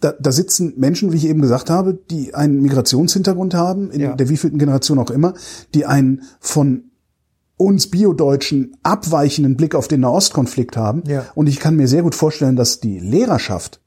da, 0.00 0.12
da 0.20 0.32
sitzen 0.32 0.74
Menschen, 0.76 1.12
wie 1.12 1.16
ich 1.16 1.26
eben 1.26 1.40
gesagt 1.40 1.70
habe, 1.70 1.94
die 2.10 2.34
einen 2.34 2.60
Migrationshintergrund 2.60 3.54
haben, 3.54 3.90
in 3.90 4.00
Ja. 4.00 4.14
der 4.14 4.28
wievielten 4.28 4.58
Generation 4.58 4.98
auch 4.98 5.10
immer, 5.10 5.34
die 5.74 5.86
einen 5.86 6.22
von 6.40 6.84
uns 7.56 7.88
Biodeutschen 7.88 8.76
abweichenden 8.82 9.56
Blick 9.56 9.74
auf 9.74 9.88
den 9.88 10.00
Nahostkonflikt 10.00 10.76
haben. 10.76 11.02
Ja. 11.06 11.24
Und 11.34 11.48
ich 11.48 11.58
kann 11.58 11.76
mir 11.76 11.88
sehr 11.88 12.02
gut 12.02 12.14
vorstellen, 12.14 12.54
dass 12.56 12.80
die 12.80 12.98
Lehrerschaft 13.00 13.80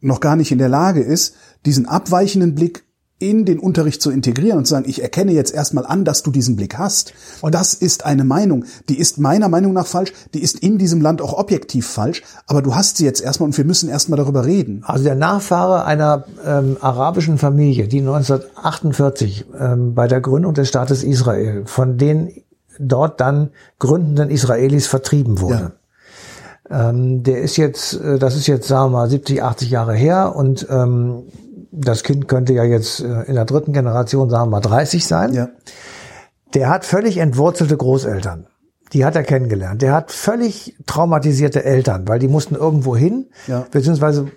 noch 0.00 0.20
gar 0.20 0.36
nicht 0.36 0.52
in 0.52 0.58
der 0.58 0.68
Lage 0.68 1.00
ist, 1.02 1.34
diesen 1.66 1.86
abweichenden 1.86 2.54
Blick 2.54 2.83
in 3.24 3.44
den 3.44 3.58
Unterricht 3.58 4.02
zu 4.02 4.10
integrieren 4.10 4.58
und 4.58 4.66
zu 4.66 4.74
sagen, 4.74 4.84
ich 4.88 5.02
erkenne 5.02 5.32
jetzt 5.32 5.54
erstmal 5.54 5.86
an, 5.86 6.04
dass 6.04 6.22
du 6.22 6.30
diesen 6.30 6.56
Blick 6.56 6.78
hast. 6.78 7.14
Und 7.40 7.54
das 7.54 7.74
ist 7.74 8.04
eine 8.04 8.24
Meinung, 8.24 8.64
die 8.88 8.98
ist 8.98 9.18
meiner 9.18 9.48
Meinung 9.48 9.72
nach 9.72 9.86
falsch, 9.86 10.12
die 10.34 10.42
ist 10.42 10.58
in 10.60 10.78
diesem 10.78 11.00
Land 11.00 11.22
auch 11.22 11.32
objektiv 11.32 11.86
falsch, 11.86 12.22
aber 12.46 12.62
du 12.62 12.74
hast 12.74 12.98
sie 12.98 13.04
jetzt 13.04 13.22
erstmal 13.22 13.48
und 13.48 13.56
wir 13.56 13.64
müssen 13.64 13.88
erstmal 13.88 14.18
darüber 14.18 14.44
reden. 14.44 14.82
Also 14.84 15.04
der 15.04 15.14
Nachfahre 15.14 15.84
einer 15.84 16.24
ähm, 16.44 16.76
arabischen 16.80 17.38
Familie, 17.38 17.88
die 17.88 18.00
1948 18.00 19.46
ähm, 19.58 19.94
bei 19.94 20.06
der 20.06 20.20
Gründung 20.20 20.54
des 20.54 20.68
Staates 20.68 21.02
Israel 21.02 21.62
von 21.66 21.96
den 21.96 22.30
dort 22.78 23.20
dann 23.20 23.50
gründenden 23.78 24.30
Israelis 24.30 24.86
vertrieben 24.86 25.40
wurde. 25.40 25.72
Ja. 26.70 26.90
Ähm, 26.90 27.22
der 27.22 27.40
ist 27.40 27.56
jetzt, 27.56 27.94
äh, 27.94 28.18
das 28.18 28.36
ist 28.36 28.46
jetzt, 28.46 28.68
sagen 28.68 28.92
wir 28.92 28.98
mal, 28.98 29.10
70, 29.10 29.42
80 29.42 29.70
Jahre 29.70 29.94
her 29.94 30.34
und 30.34 30.66
ähm, 30.70 31.24
das 31.76 32.02
Kind 32.02 32.28
könnte 32.28 32.52
ja 32.52 32.64
jetzt 32.64 33.00
äh, 33.00 33.22
in 33.22 33.34
der 33.34 33.44
dritten 33.44 33.72
Generation, 33.72 34.30
sagen 34.30 34.46
wir 34.46 34.56
mal, 34.56 34.60
30 34.60 35.06
sein. 35.06 35.32
Ja. 35.32 35.48
Der 36.54 36.68
hat 36.68 36.84
völlig 36.84 37.18
entwurzelte 37.18 37.76
Großeltern. 37.76 38.46
Die 38.92 39.04
hat 39.04 39.16
er 39.16 39.24
kennengelernt. 39.24 39.82
Der 39.82 39.92
hat 39.92 40.12
völlig 40.12 40.76
traumatisierte 40.86 41.64
Eltern, 41.64 42.06
weil 42.06 42.20
die 42.20 42.28
mussten 42.28 42.54
irgendwo 42.54 42.94
hin, 42.96 43.26
ja. 43.48 43.66
beziehungsweise 43.70 44.30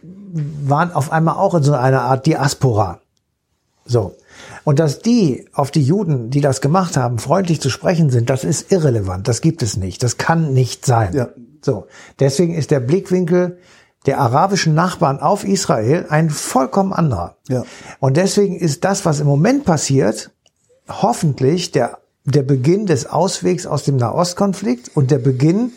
waren 0.63 0.91
auf 0.91 1.11
einmal 1.11 1.35
auch 1.35 1.53
in 1.53 1.63
so 1.63 1.73
einer 1.73 2.01
Art 2.01 2.25
Diaspora. 2.25 3.01
So. 3.85 4.15
Und 4.63 4.79
dass 4.79 4.99
die 4.99 5.47
auf 5.53 5.71
die 5.71 5.81
Juden, 5.81 6.29
die 6.29 6.41
das 6.41 6.61
gemacht 6.61 6.97
haben, 6.97 7.19
freundlich 7.19 7.61
zu 7.61 7.69
sprechen 7.69 8.09
sind, 8.09 8.29
das 8.29 8.43
ist 8.43 8.71
irrelevant. 8.71 9.27
Das 9.27 9.41
gibt 9.41 9.61
es 9.63 9.77
nicht. 9.77 10.03
Das 10.03 10.17
kann 10.17 10.53
nicht 10.53 10.85
sein. 10.85 11.13
Ja. 11.13 11.29
So. 11.61 11.87
Deswegen 12.19 12.53
ist 12.53 12.71
der 12.71 12.79
Blickwinkel 12.79 13.59
der 14.07 14.19
arabischen 14.19 14.73
Nachbarn 14.73 15.19
auf 15.19 15.43
Israel 15.43 16.05
ein 16.09 16.29
vollkommen 16.29 16.93
anderer. 16.93 17.35
Ja. 17.49 17.63
Und 17.99 18.17
deswegen 18.17 18.55
ist 18.55 18.83
das, 18.83 19.05
was 19.05 19.19
im 19.19 19.27
Moment 19.27 19.65
passiert, 19.65 20.31
hoffentlich 20.89 21.71
der, 21.71 21.99
der 22.23 22.43
Beginn 22.43 22.87
des 22.87 23.05
Auswegs 23.05 23.67
aus 23.67 23.83
dem 23.83 23.97
Nahostkonflikt 23.97 24.95
und 24.95 25.11
der 25.11 25.19
Beginn 25.19 25.73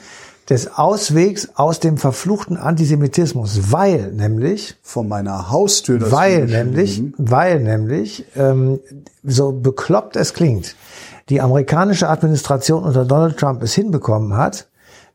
des 0.49 0.77
Auswegs 0.77 1.51
aus 1.55 1.79
dem 1.81 1.97
verfluchten 1.97 2.57
Antisemitismus, 2.57 3.73
weil 3.73 4.13
nämlich 4.13 4.77
von 4.83 5.07
meiner 5.07 5.51
Haustür, 5.51 5.99
das 5.99 6.11
weil 6.11 6.47
nämlich, 6.47 7.03
weil 7.19 7.61
nämlich 7.61 8.25
ähm, 8.37 8.81
so 9.23 9.53
bekloppt 9.53 10.17
es 10.17 10.35
klingt, 10.35 10.75
die 11.29 11.41
amerikanische 11.41 12.09
Administration 12.09 12.83
unter 12.83 13.05
Donald 13.05 13.39
Trump 13.39 13.63
es 13.63 13.75
hinbekommen 13.75 14.37
hat, 14.37 14.67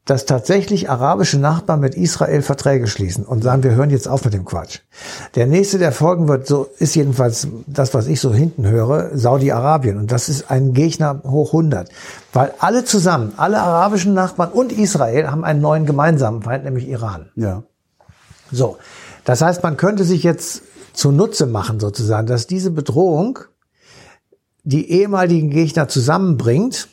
dass 0.05 0.25
tatsächlich 0.25 0.89
arabische 0.89 1.39
Nachbarn 1.39 1.79
mit 1.79 1.95
Israel 1.95 2.43
Verträge 2.43 2.85
schließen 2.85 3.25
und 3.25 3.43
sagen, 3.43 3.63
wir 3.63 3.71
hören 3.71 3.89
jetzt 3.89 4.07
auf 4.07 4.23
mit 4.23 4.35
dem 4.35 4.45
Quatsch. 4.45 4.79
Der 5.33 5.47
nächste, 5.47 5.79
der 5.79 5.91
folgen 5.91 6.27
wird, 6.27 6.45
so 6.45 6.69
ist 6.77 6.95
jedenfalls 6.95 7.47
das, 7.65 7.95
was 7.95 8.05
ich 8.05 8.21
so 8.21 8.31
hinten 8.31 8.67
höre, 8.67 9.17
Saudi-Arabien. 9.17 9.97
Und 9.97 10.11
das 10.11 10.29
ist 10.29 10.51
ein 10.51 10.73
Gegner 10.73 11.21
hoch 11.23 11.49
100. 11.49 11.89
Weil 12.33 12.53
alle 12.59 12.85
zusammen, 12.85 13.33
alle 13.37 13.59
arabischen 13.59 14.13
Nachbarn 14.13 14.51
und 14.51 14.71
Israel 14.71 15.31
haben 15.31 15.43
einen 15.43 15.61
neuen 15.61 15.87
gemeinsamen 15.87 16.43
Feind, 16.43 16.65
nämlich 16.65 16.87
Iran. 16.87 17.31
Ja. 17.35 17.63
So. 18.51 18.77
Das 19.23 19.41
heißt, 19.41 19.63
man 19.63 19.75
könnte 19.75 20.03
sich 20.03 20.21
jetzt 20.21 20.61
zunutze 20.93 21.47
machen, 21.47 21.79
sozusagen, 21.79 22.27
dass 22.27 22.45
diese 22.45 22.69
Bedrohung 22.69 23.39
die 24.63 24.91
ehemaligen 24.91 25.49
Gegner 25.49 25.87
zusammenbringt, 25.87 26.89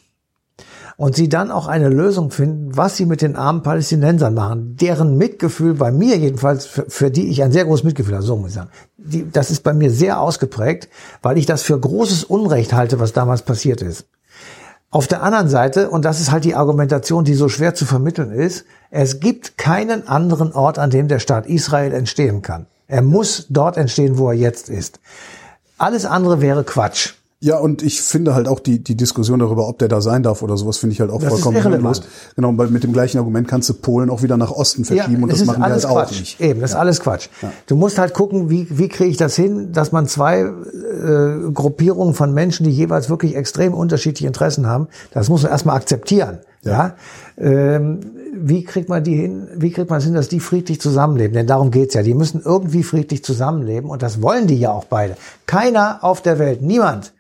und 0.97 1.17
sie 1.17 1.29
dann 1.29 1.51
auch 1.51 1.67
eine 1.67 1.89
Lösung 1.89 2.31
finden, 2.31 2.77
was 2.77 2.97
sie 2.97 3.07
mit 3.07 3.23
den 3.23 3.37
armen 3.37 3.63
Palästinensern 3.63 4.35
machen, 4.35 4.77
deren 4.81 5.17
Mitgefühl 5.17 5.75
bei 5.75 5.91
mir 5.91 6.17
jedenfalls, 6.17 6.67
für, 6.67 6.87
für 6.89 7.11
die 7.11 7.29
ich 7.29 7.43
ein 7.43 7.53
sehr 7.53 7.65
großes 7.65 7.85
Mitgefühl 7.85 8.15
habe, 8.15 8.25
so 8.25 8.37
muss 8.37 8.51
ich 8.51 8.55
sagen, 8.55 8.71
die, 8.97 9.31
das 9.31 9.51
ist 9.51 9.63
bei 9.63 9.73
mir 9.73 9.91
sehr 9.91 10.21
ausgeprägt, 10.21 10.89
weil 11.23 11.39
ich 11.39 11.47
das 11.47 11.63
für 11.63 11.79
großes 11.79 12.25
Unrecht 12.25 12.73
halte, 12.73 13.01
was 13.01 13.13
damals 13.13 13.43
passiert 13.43 13.83
ist. 13.83 14.07
Auf 14.91 15.07
der 15.07 15.23
anderen 15.23 15.49
Seite, 15.49 15.89
und 15.89 16.05
das 16.05 16.21
ist 16.21 16.31
halt 16.31 16.45
die 16.45 16.55
Argumentation, 16.55 17.25
die 17.25 17.35
so 17.35 17.49
schwer 17.49 17.75
zu 17.75 17.87
vermitteln 17.87 18.31
ist, 18.31 18.67
es 18.91 19.21
gibt 19.21 19.57
keinen 19.57 20.07
anderen 20.07 20.53
Ort, 20.53 20.79
an 20.79 20.91
dem 20.91 21.09
der 21.09 21.19
Staat 21.19 21.47
Israel 21.47 21.95
entstehen 21.95 22.43
kann. 22.43 22.67
Er 22.89 23.01
muss 23.01 23.47
dort 23.49 23.79
entstehen, 23.79 24.19
wo 24.19 24.29
er 24.29 24.35
jetzt 24.35 24.69
ist. 24.69 25.01
Alles 25.79 26.05
andere 26.05 26.43
wäre 26.43 26.63
Quatsch. 26.63 27.15
Ja, 27.45 27.59
und 27.59 27.83
ich 27.83 28.01
finde 28.01 28.37
halt 28.37 28.47
auch 28.47 28.61
die, 28.61 28.79
die 28.79 28.97
Diskussion 28.97 29.41
darüber, 29.41 29.67
ob 29.67 29.77
der 29.81 29.89
da 29.89 30.01
sein 30.01 30.23
darf 30.23 30.43
oder 30.43 30.57
sowas, 30.57 30.79
finde 30.79 30.93
ich 30.95 31.01
halt 31.01 31.11
auch 31.11 31.21
das 31.21 31.29
vollkommen 31.29 31.61
sinnlos. 31.61 32.03
Genau, 32.37 32.57
weil 32.57 32.69
mit 32.69 32.85
dem 32.85 32.93
gleichen 32.93 33.19
Argument 33.19 33.49
kannst 33.49 33.69
du 33.69 33.75
Polen 33.75 34.11
auch 34.11 34.23
wieder 34.23 34.37
nach 34.37 34.53
Osten 34.53 34.85
verschieben 34.85 35.17
ja, 35.17 35.23
und 35.25 35.33
das 35.33 35.45
machen 35.45 35.61
wir 35.61 35.69
halt 35.69 35.83
Quatsch. 35.83 35.91
auch 35.91 36.11
nicht. 36.13 36.41
Eben, 36.41 36.61
das 36.61 36.71
ja. 36.71 36.77
ist 36.77 36.81
alles 36.81 37.01
Quatsch. 37.01 37.29
Ja. 37.43 37.53
Du 37.67 37.75
musst 37.75 37.99
halt 37.99 38.15
gucken, 38.15 38.49
wie, 38.49 38.69
wie 38.71 38.87
kriege 38.87 39.11
ich 39.11 39.17
das 39.17 39.35
hin, 39.35 39.73
dass 39.73 39.91
man 39.91 40.07
zwei 40.07 40.43
äh, 40.43 41.51
Gruppierungen 41.53 42.15
von 42.15 42.33
Menschen, 42.33 42.63
die 42.63 42.71
jeweils 42.71 43.11
wirklich 43.11 43.35
extrem 43.35 43.75
unterschiedliche 43.75 44.29
Interessen 44.29 44.69
haben, 44.69 44.87
das 45.11 45.29
muss 45.29 45.43
man 45.43 45.51
erstmal 45.51 45.75
akzeptieren. 45.75 46.39
Ja. 46.63 46.95
Ähm, 47.37 47.99
wie 48.37 48.63
kriegt 48.63 48.89
man 48.89 49.03
die 49.03 49.17
hin, 49.17 49.49
wie 49.57 49.73
kriegt 49.73 49.91
man 49.91 49.99
es 49.99 50.05
hin, 50.05 50.15
dass 50.15 50.29
die 50.29 50.39
friedlich 50.39 50.81
zusammenleben? 50.81 51.35
Denn 51.35 51.49
darum 51.49 51.73
geht's 51.73 51.95
ja. 51.95 52.05
Die 52.05 52.15
müssen 52.15 52.41
irgendwie 52.41 52.85
friedlich 52.85 53.25
zusammenleben 53.25 53.91
und 53.91 54.01
das 54.01 54.23
wollen 54.23 54.47
die 54.47 54.61
ja 54.61 54.71
auch 54.71 54.85
beide. 54.85 55.17
Keiner 55.47 55.99
auf 56.03 56.23
der 56.23 56.39
Welt, 56.39 56.63
niemand 56.63 57.13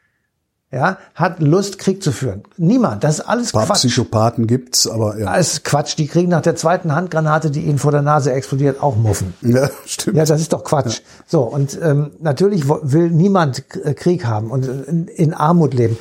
ja, 0.72 0.96
hat 1.14 1.40
Lust, 1.40 1.78
Krieg 1.78 2.02
zu 2.02 2.12
führen. 2.12 2.44
Niemand. 2.56 3.04
Das 3.04 3.18
ist 3.18 3.20
alles 3.20 3.52
Quatsch. 3.52 3.70
Psychopathen 3.74 4.46
gibt's, 4.46 4.88
aber 4.88 5.18
ja. 5.18 5.36
Das 5.36 5.52
ist 5.52 5.64
Quatsch. 5.64 5.98
Die 5.98 6.06
kriegen 6.06 6.30
nach 6.30 6.40
der 6.40 6.56
zweiten 6.56 6.94
Handgranate, 6.94 7.50
die 7.50 7.60
ihnen 7.60 7.78
vor 7.78 7.92
der 7.92 8.00
Nase 8.00 8.32
explodiert, 8.32 8.82
auch 8.82 8.96
Muffen. 8.96 9.34
Ja, 9.42 9.68
stimmt. 9.86 10.16
Ja, 10.16 10.24
das 10.24 10.40
ist 10.40 10.54
doch 10.54 10.64
Quatsch. 10.64 11.00
Ja. 11.00 11.24
So, 11.26 11.42
und 11.42 11.78
ähm, 11.82 12.12
natürlich 12.20 12.66
will 12.68 13.10
niemand 13.10 13.64
äh, 13.84 13.92
Krieg 13.92 14.24
haben 14.24 14.50
und 14.50 14.66
in, 14.66 15.08
in, 15.08 15.34
Armut 15.34 15.74
leben. 15.74 15.98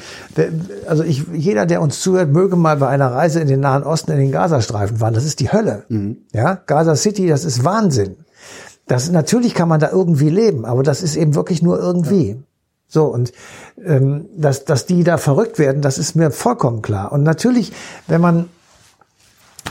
Also 0.87 1.03
ich, 1.03 1.25
jeder, 1.33 1.65
der 1.65 1.81
uns 1.81 1.99
zuhört, 1.99 2.29
möge 2.29 2.55
mal 2.55 2.77
bei 2.77 2.87
einer 2.87 3.11
Reise 3.11 3.41
in 3.41 3.49
den 3.49 3.59
Nahen 3.59 3.83
Osten 3.83 4.11
in 4.11 4.19
den 4.19 4.31
Gazastreifen 4.31 4.97
fahren. 4.97 5.13
Das 5.13 5.25
ist 5.25 5.41
die 5.41 5.51
Hölle. 5.51 5.83
Mhm. 5.89 6.19
Ja, 6.31 6.55
Gaza 6.65 6.95
City, 6.95 7.27
das 7.27 7.43
ist 7.43 7.65
Wahnsinn. 7.65 8.15
Das, 8.87 9.11
natürlich 9.11 9.53
kann 9.53 9.67
man 9.67 9.81
da 9.81 9.89
irgendwie 9.91 10.29
leben, 10.29 10.65
aber 10.65 10.83
das 10.83 11.03
ist 11.03 11.17
eben 11.17 11.35
wirklich 11.35 11.61
nur 11.61 11.77
irgendwie. 11.77 12.29
Ja. 12.29 12.35
So, 12.91 13.05
und 13.05 13.31
ähm, 13.83 14.27
dass, 14.35 14.65
dass 14.65 14.85
die 14.85 15.05
da 15.05 15.17
verrückt 15.17 15.59
werden, 15.59 15.81
das 15.81 15.97
ist 15.97 16.13
mir 16.15 16.29
vollkommen 16.29 16.81
klar. 16.81 17.13
Und 17.13 17.23
natürlich, 17.23 17.71
wenn 18.07 18.19
man 18.19 18.49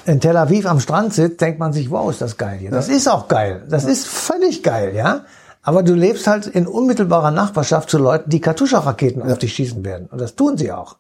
in 0.06 0.20
Tel 0.20 0.38
Aviv 0.38 0.64
am 0.64 0.80
Strand 0.80 1.12
sitzt, 1.12 1.42
denkt 1.42 1.59
man 1.59 1.74
sich, 1.74 1.90
wow, 1.90 2.11
ist 2.11 2.22
das 2.22 2.38
geil 2.38 2.56
hier. 2.59 2.70
Das 2.70 2.88
ist 2.88 3.09
auch 3.09 3.28
geil. 3.28 3.66
Das 3.68 3.85
ja. 3.85 3.90
ist 3.90 4.06
völlig 4.06 4.62
geil, 4.62 4.94
ja. 4.96 5.26
Aber 5.61 5.83
du 5.83 5.92
lebst 5.92 6.26
halt 6.26 6.46
in 6.46 6.66
unmittelbarer 6.66 7.30
Nachbarschaft 7.30 7.90
zu 7.90 7.98
Leuten, 7.98 8.30
die 8.30 8.40
Katusha-Raketen 8.40 9.20
ja. 9.20 9.33
auf 9.33 9.38
dich 9.38 9.52
schießen 9.52 9.85
werden. 9.85 10.09
Und 10.11 10.18
das 10.18 10.35
tun 10.35 10.56
sie 10.56 10.72
auch. 10.72 10.96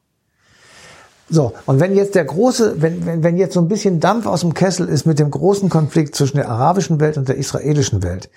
So, 1.30 1.54
und 1.64 1.80
wenn 1.80 1.96
jetzt 1.96 2.16
der 2.16 2.26
große, 2.26 2.82
wenn, 2.82 3.06
wenn, 3.06 3.22
wenn 3.22 3.38
jetzt 3.38 3.54
so 3.54 3.60
ein 3.60 3.68
bisschen 3.68 3.98
Dampf 3.98 4.26
aus 4.26 4.40
dem 4.40 4.52
Kessel 4.52 4.88
ist 4.88 5.06
mit 5.06 5.18
dem 5.18 5.30
großen 5.30 5.70
Konflikt 5.70 6.14
zwischen 6.16 6.36
der 6.36 6.50
arabischen 6.50 7.00
Welt 7.00 7.16
und 7.16 7.28
der 7.28 7.36
israelischen 7.36 8.02
Welt, 8.02 8.28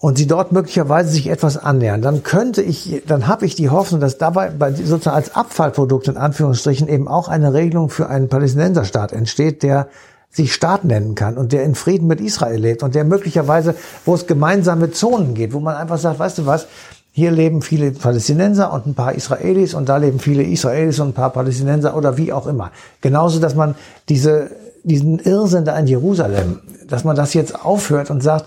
und 0.00 0.16
sie 0.16 0.28
dort 0.28 0.52
möglicherweise 0.52 1.10
sich 1.10 1.28
etwas 1.28 1.56
annähern, 1.56 2.02
dann 2.02 2.22
könnte 2.22 2.62
ich, 2.62 3.02
dann 3.06 3.26
habe 3.26 3.46
ich 3.46 3.56
die 3.56 3.68
Hoffnung, 3.68 4.00
dass 4.00 4.16
dabei 4.16 4.50
bei, 4.50 4.72
sozusagen 4.72 5.16
als 5.16 5.34
Abfallprodukt 5.34 6.06
in 6.08 6.16
Anführungsstrichen 6.16 6.88
eben 6.88 7.08
auch 7.08 7.28
eine 7.28 7.52
Regelung 7.52 7.90
für 7.90 8.08
einen 8.08 8.28
Palästinenserstaat 8.28 9.12
entsteht, 9.12 9.62
der 9.62 9.88
sich 10.30 10.54
Staat 10.54 10.84
nennen 10.84 11.14
kann 11.14 11.36
und 11.36 11.52
der 11.52 11.64
in 11.64 11.74
Frieden 11.74 12.06
mit 12.06 12.20
Israel 12.20 12.60
lebt 12.60 12.82
und 12.82 12.94
der 12.94 13.04
möglicherweise, 13.04 13.74
wo 14.04 14.14
es 14.14 14.26
gemeinsame 14.26 14.92
Zonen 14.92 15.34
geht, 15.34 15.52
wo 15.52 15.58
man 15.58 15.74
einfach 15.74 15.98
sagt, 15.98 16.18
weißt 16.18 16.38
du 16.38 16.46
was, 16.46 16.66
hier 17.10 17.32
leben 17.32 17.62
viele 17.62 17.90
Palästinenser 17.90 18.72
und 18.72 18.86
ein 18.86 18.94
paar 18.94 19.14
Israelis 19.14 19.74
und 19.74 19.88
da 19.88 19.96
leben 19.96 20.20
viele 20.20 20.44
Israelis 20.44 21.00
und 21.00 21.08
ein 21.08 21.14
paar 21.14 21.30
Palästinenser 21.30 21.96
oder 21.96 22.16
wie 22.16 22.32
auch 22.32 22.46
immer. 22.46 22.70
Genauso, 23.00 23.40
dass 23.40 23.56
man 23.56 23.74
diese, 24.08 24.50
diesen 24.84 25.18
Irrsinn 25.18 25.64
da 25.64 25.76
in 25.76 25.88
Jerusalem, 25.88 26.60
dass 26.86 27.02
man 27.02 27.16
das 27.16 27.34
jetzt 27.34 27.64
aufhört 27.64 28.10
und 28.10 28.22
sagt, 28.22 28.46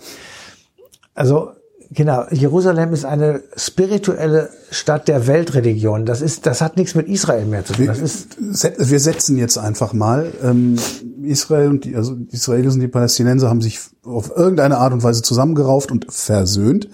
also 1.14 1.52
genau, 1.92 2.26
Jerusalem 2.32 2.94
ist 2.94 3.06
eine 3.06 3.44
spirituelle 3.56 4.50
Stadt 4.70 5.08
der 5.08 5.28
Weltreligion. 5.28 6.06
Das 6.06 6.22
ist, 6.22 6.46
das 6.46 6.62
hat 6.62 6.78
nichts 6.78 6.96
mit 6.96 7.08
Israel 7.08 7.46
mehr 7.46 7.66
zu 7.66 7.74
tun. 7.74 7.88
Das 7.88 8.00
ist 8.00 8.38
wir 8.40 9.00
setzen 9.00 9.38
jetzt 9.38 9.58
einfach 9.58 9.94
mal 9.94 10.32
ähm, 10.44 10.78
Israel 11.24 11.70
und 11.70 11.86
die, 11.86 11.96
also 11.96 12.16
die 12.16 12.36
Israelis 12.36 12.74
und 12.74 12.80
die 12.80 12.88
Palästinenser 12.88 13.50
haben 13.50 13.62
sich 13.62 13.80
auf 14.04 14.32
irgendeine 14.36 14.78
Art 14.78 14.94
und 14.94 15.04
Weise 15.04 15.22
zusammengerauft 15.22 15.92
und 15.92 16.12
versöhnt. 16.12 16.90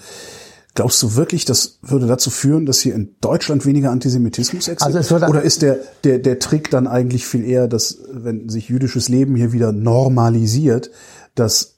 Glaubst 0.77 1.01
du 1.01 1.15
wirklich, 1.15 1.43
das 1.43 1.79
würde 1.81 2.05
dazu 2.05 2.29
führen, 2.29 2.67
dass 2.67 2.81
hier 2.81 2.93
in 2.93 3.15
Deutschland 3.19 3.65
weniger 3.65 3.89
Antisemitismus 3.89 4.67
existiert? 4.67 4.95
Also 4.95 5.25
Oder 5.25 5.41
ist 5.41 5.63
der, 5.63 5.79
der, 6.03 6.19
der 6.19 6.37
Trick 6.37 6.69
dann 6.69 6.85
eigentlich 6.85 7.25
viel 7.25 7.43
eher, 7.45 7.67
dass, 7.67 7.97
wenn 8.11 8.47
sich 8.47 8.69
jüdisches 8.69 9.09
Leben 9.09 9.35
hier 9.35 9.53
wieder 9.53 9.71
normalisiert, 9.71 10.91
dass 11.33 11.76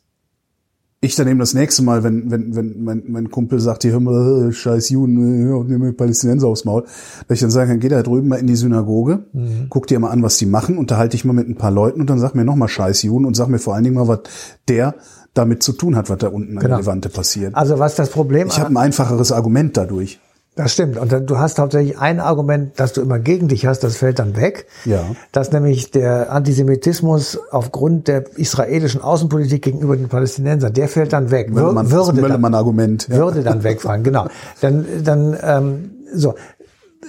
ich 1.02 1.16
dann 1.16 1.28
eben 1.30 1.40
das 1.40 1.54
nächste 1.54 1.82
Mal, 1.82 2.04
wenn, 2.04 2.30
wenn, 2.30 2.56
wenn 2.56 2.84
mein, 2.84 3.04
mein 3.08 3.32
Kumpel 3.32 3.60
sagt, 3.60 3.84
hier 3.84 3.94
hör 3.94 4.02
mal, 4.02 4.52
scheiß 4.52 4.90
Juden, 4.90 5.46
hör 5.46 5.64
mir 5.64 5.94
Palästinenser 5.94 6.48
aufs 6.48 6.66
Maul, 6.66 6.84
dass 7.28 7.36
ich 7.38 7.40
dann 7.40 7.52
sagen 7.52 7.70
kann, 7.70 7.80
geh 7.80 7.88
da 7.88 8.04
drüben 8.04 8.28
mal 8.28 8.36
in 8.36 8.48
die 8.48 8.58
Synagoge, 8.58 9.24
mhm. 9.32 9.68
guck 9.70 9.88
dir 9.88 10.00
mal 10.00 10.10
an, 10.10 10.24
was 10.24 10.38
die 10.38 10.46
machen, 10.46 10.78
unterhalte 10.78 11.12
dich 11.12 11.24
mal 11.24 11.34
mit 11.34 11.48
ein 11.48 11.56
paar 11.56 11.72
Leuten 11.72 12.02
und 12.02 12.10
dann 12.10 12.20
sag 12.20 12.36
mir 12.36 12.44
nochmal 12.44 12.68
scheiß 12.68 13.04
Juden 13.04 13.26
und 13.26 13.36
sag 13.36 13.48
mir 13.48 13.60
vor 13.60 13.76
allen 13.76 13.86
Dingen 13.86 13.96
mal, 13.96 14.10
was 14.10 14.20
der 14.68 14.96
damit 15.34 15.64
zu 15.64 15.72
tun 15.72 15.96
hat, 15.96 16.10
was 16.10 16.18
da 16.18 16.28
unten 16.28 16.58
Genau. 16.58 16.76
Relevante 16.76 17.08
passiert. 17.08 17.56
Also 17.56 17.80
was 17.80 17.96
das 17.96 18.10
Problem 18.10 18.48
Ich 18.48 18.60
habe 18.60 18.70
ein 18.70 18.78
einfacheres 18.78 19.32
Argument 19.32 19.78
dadurch. 19.78 20.20
Das 20.60 20.74
stimmt. 20.74 20.98
Und 20.98 21.10
dann, 21.10 21.26
du 21.26 21.40
hast 21.40 21.58
hauptsächlich 21.58 21.98
ein 22.00 22.20
Argument, 22.20 22.74
das 22.76 22.92
du 22.92 23.00
immer 23.00 23.18
gegen 23.18 23.48
dich 23.48 23.66
hast, 23.66 23.80
das 23.80 23.96
fällt 23.96 24.20
dann 24.20 24.36
weg. 24.36 24.66
Ja. 24.84 25.06
Dass 25.32 25.54
nämlich 25.54 25.90
der 25.92 26.34
Antisemitismus 26.34 27.40
aufgrund 27.50 28.10
der 28.10 28.26
israelischen 28.38 29.02
Außenpolitik 29.02 29.62
gegenüber 29.62 29.96
den 29.96 30.10
Palästinensern, 30.10 30.74
der 30.74 30.90
fällt 30.90 31.14
dann 31.14 31.32
weg. 31.32 31.50
Möllermann, 31.50 31.86
das 31.86 31.94
würde, 31.94 32.12
dann, 32.12 32.22
Möllermann-Argument. 32.24 33.08
Ja. 33.08 33.16
würde 33.16 33.42
dann 33.42 33.64
wegfallen, 33.64 34.04
genau. 34.04 34.28
Dann, 34.60 34.86
dann 35.02 35.38
ähm, 35.42 35.92
so. 36.14 36.36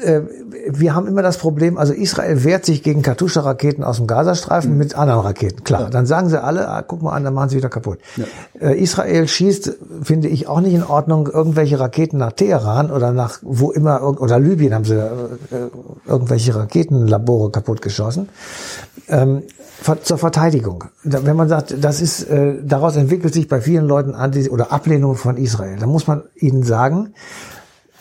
Äh, 0.05 0.21
wir 0.69 0.95
haben 0.95 1.07
immer 1.09 1.23
das 1.23 1.37
Problem, 1.39 1.77
also 1.77 1.93
Israel 1.93 2.45
wehrt 2.45 2.65
sich 2.65 2.83
gegen 2.83 3.03
Katusha-Raketen 3.03 3.83
aus 3.83 3.97
dem 3.97 4.05
Mhm. 4.05 4.09
Gazastreifen 4.09 4.79
mit 4.79 4.95
anderen 4.95 5.21
Raketen. 5.21 5.65
Klar, 5.65 5.91
dann 5.91 6.07
sagen 6.07 6.29
sie 6.29 6.43
alle, 6.43 6.69
ah, 6.69 6.83
guck 6.83 7.03
mal 7.03 7.13
an, 7.13 7.25
dann 7.25 7.35
machen 7.35 7.49
sie 7.51 7.57
wieder 7.57 7.69
kaputt. 7.69 7.99
Äh, 8.61 8.81
Israel 8.81 9.27
schießt, 9.27 9.79
finde 10.03 10.29
ich, 10.29 10.47
auch 10.47 10.61
nicht 10.61 10.75
in 10.75 10.85
Ordnung, 10.85 11.27
irgendwelche 11.27 11.81
Raketen 11.81 12.19
nach 12.19 12.33
Teheran 12.33 12.91
oder 12.91 13.11
nach 13.13 13.39
wo 13.43 13.73
immer, 13.73 14.03
oder 14.21 14.39
Libyen 14.39 14.75
haben 14.75 14.85
sie 14.85 14.95
äh, 14.95 15.69
irgendwelche 16.07 16.55
Raketenlabore 16.55 17.51
kaputtgeschossen. 17.51 18.29
Ähm, 19.09 19.43
ver- 19.83 20.03
zur 20.03 20.19
Verteidigung. 20.19 20.85
Wenn 21.03 21.35
man 21.37 21.49
sagt, 21.49 21.75
das 21.83 22.01
ist, 22.01 22.23
äh, 22.31 22.55
daraus 22.63 22.97
entwickelt 22.97 23.35
sich 23.35 23.49
bei 23.49 23.61
vielen 23.61 23.87
Leuten 23.87 24.15
Anti 24.15 24.49
oder 24.51 24.71
Ablehnung 24.73 25.17
von 25.17 25.37
Israel, 25.37 25.79
dann 25.81 25.89
muss 25.89 26.07
man 26.07 26.23
ihnen 26.37 26.63
sagen, 26.63 27.13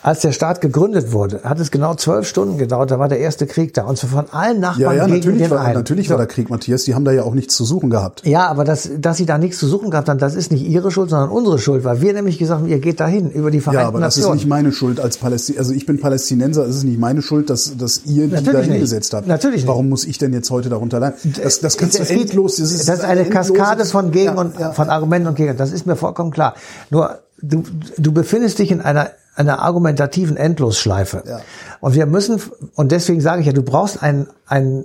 als 0.02 0.20
der 0.20 0.32
Staat 0.32 0.60
gegründet 0.60 1.12
wurde, 1.12 1.40
hat 1.44 1.60
es 1.60 1.70
genau 1.70 1.94
zwölf 1.94 2.26
Stunden 2.26 2.56
gedauert, 2.56 2.90
da 2.90 2.98
war 2.98 3.08
der 3.08 3.20
erste 3.20 3.46
Krieg 3.46 3.74
da. 3.74 3.84
Und 3.84 3.98
zwar 3.98 4.10
von 4.24 4.30
allen 4.32 4.56
Ja, 4.62 4.70
Nachbarn 4.70 4.96
ja, 4.96 5.04
gegen 5.06 5.16
natürlich, 5.18 5.42
den 5.42 5.50
war, 5.50 5.60
einen. 5.60 5.74
natürlich 5.74 6.06
So. 6.08 6.12
war 6.12 6.18
der 6.18 6.26
Krieg, 6.26 6.48
Matthias. 6.48 6.84
Die 6.84 6.94
haben 6.94 7.04
da 7.04 7.12
ja 7.12 7.22
auch 7.24 7.34
nichts 7.34 7.54
zu 7.54 7.64
suchen 7.64 7.90
gehabt. 7.90 8.24
Ja, 8.26 8.46
aber 8.46 8.64
dass, 8.64 8.88
dass 8.98 9.18
sie 9.18 9.26
da 9.26 9.36
nichts 9.36 9.58
zu 9.58 9.66
suchen 9.66 9.90
gehabt 9.90 10.08
haben, 10.08 10.18
das 10.18 10.34
ist 10.34 10.50
nicht 10.52 10.64
ihre 10.66 10.90
Schuld, 10.90 11.10
sondern 11.10 11.28
unsere 11.28 11.58
Schuld, 11.58 11.84
weil 11.84 12.00
wir 12.00 12.12
nämlich 12.14 12.38
gesagt 12.38 12.60
haben, 12.62 12.68
ihr 12.68 12.78
geht 12.78 12.98
dahin 13.00 13.30
über 13.30 13.50
die 13.50 13.60
Vereinten 13.60 13.82
Ja, 13.82 13.88
aber 13.88 14.00
das 14.00 14.16
ist 14.16 14.22
Nationen. 14.22 14.38
nicht 14.38 14.48
meine 14.48 14.72
Schuld 14.72 15.00
als 15.00 15.18
Palästinenser. 15.18 15.60
Also 15.60 15.72
ich 15.74 15.84
bin 15.84 16.00
Palästinenser, 16.00 16.64
es 16.66 16.76
ist 16.76 16.84
nicht 16.84 16.98
meine 16.98 17.20
Schuld, 17.20 17.50
dass, 17.50 17.76
dass 17.76 18.02
ihr 18.06 18.28
die 18.28 18.42
da 18.44 18.58
hingesetzt 18.60 19.12
habt. 19.12 19.26
Natürlich 19.26 19.56
nicht. 19.62 19.68
Warum 19.68 19.88
muss 19.90 20.06
ich 20.06 20.16
denn 20.18 20.32
jetzt 20.32 20.50
heute 20.50 20.70
darunter 20.70 20.98
leiden? 21.00 21.16
Das, 21.42 21.60
das 21.60 21.76
kannst 21.76 22.00
Es 22.00 22.08
du 22.08 22.14
endlos. 22.14 22.56
Das 22.56 22.72
ist, 22.72 22.88
eine 23.04 23.24
Kaskade 23.26 23.84
von 23.84 24.10
Gegen 24.10 24.36
und 24.36 24.58
ja, 24.58 24.72
von 24.72 24.88
Argumenten 24.88 25.28
und 25.28 25.34
Gegen. 25.34 25.56
Das 25.56 25.72
ist 25.72 25.86
mir 25.86 25.96
vollkommen 25.96 26.30
klar. 26.30 26.54
Nur 26.90 27.18
du, 27.42 27.62
du 27.98 28.12
befindest 28.12 28.58
dich 28.58 28.70
in 28.70 28.80
einer 28.80 29.10
einer 29.34 29.60
argumentativen 29.60 30.36
Endlosschleife. 30.36 31.22
Ja. 31.26 31.40
Und 31.80 31.94
wir 31.94 32.06
müssen 32.06 32.40
und 32.74 32.92
deswegen 32.92 33.20
sage 33.20 33.40
ich 33.40 33.46
ja, 33.46 33.52
du 33.52 33.62
brauchst 33.62 34.02
einen 34.02 34.28
einen 34.46 34.84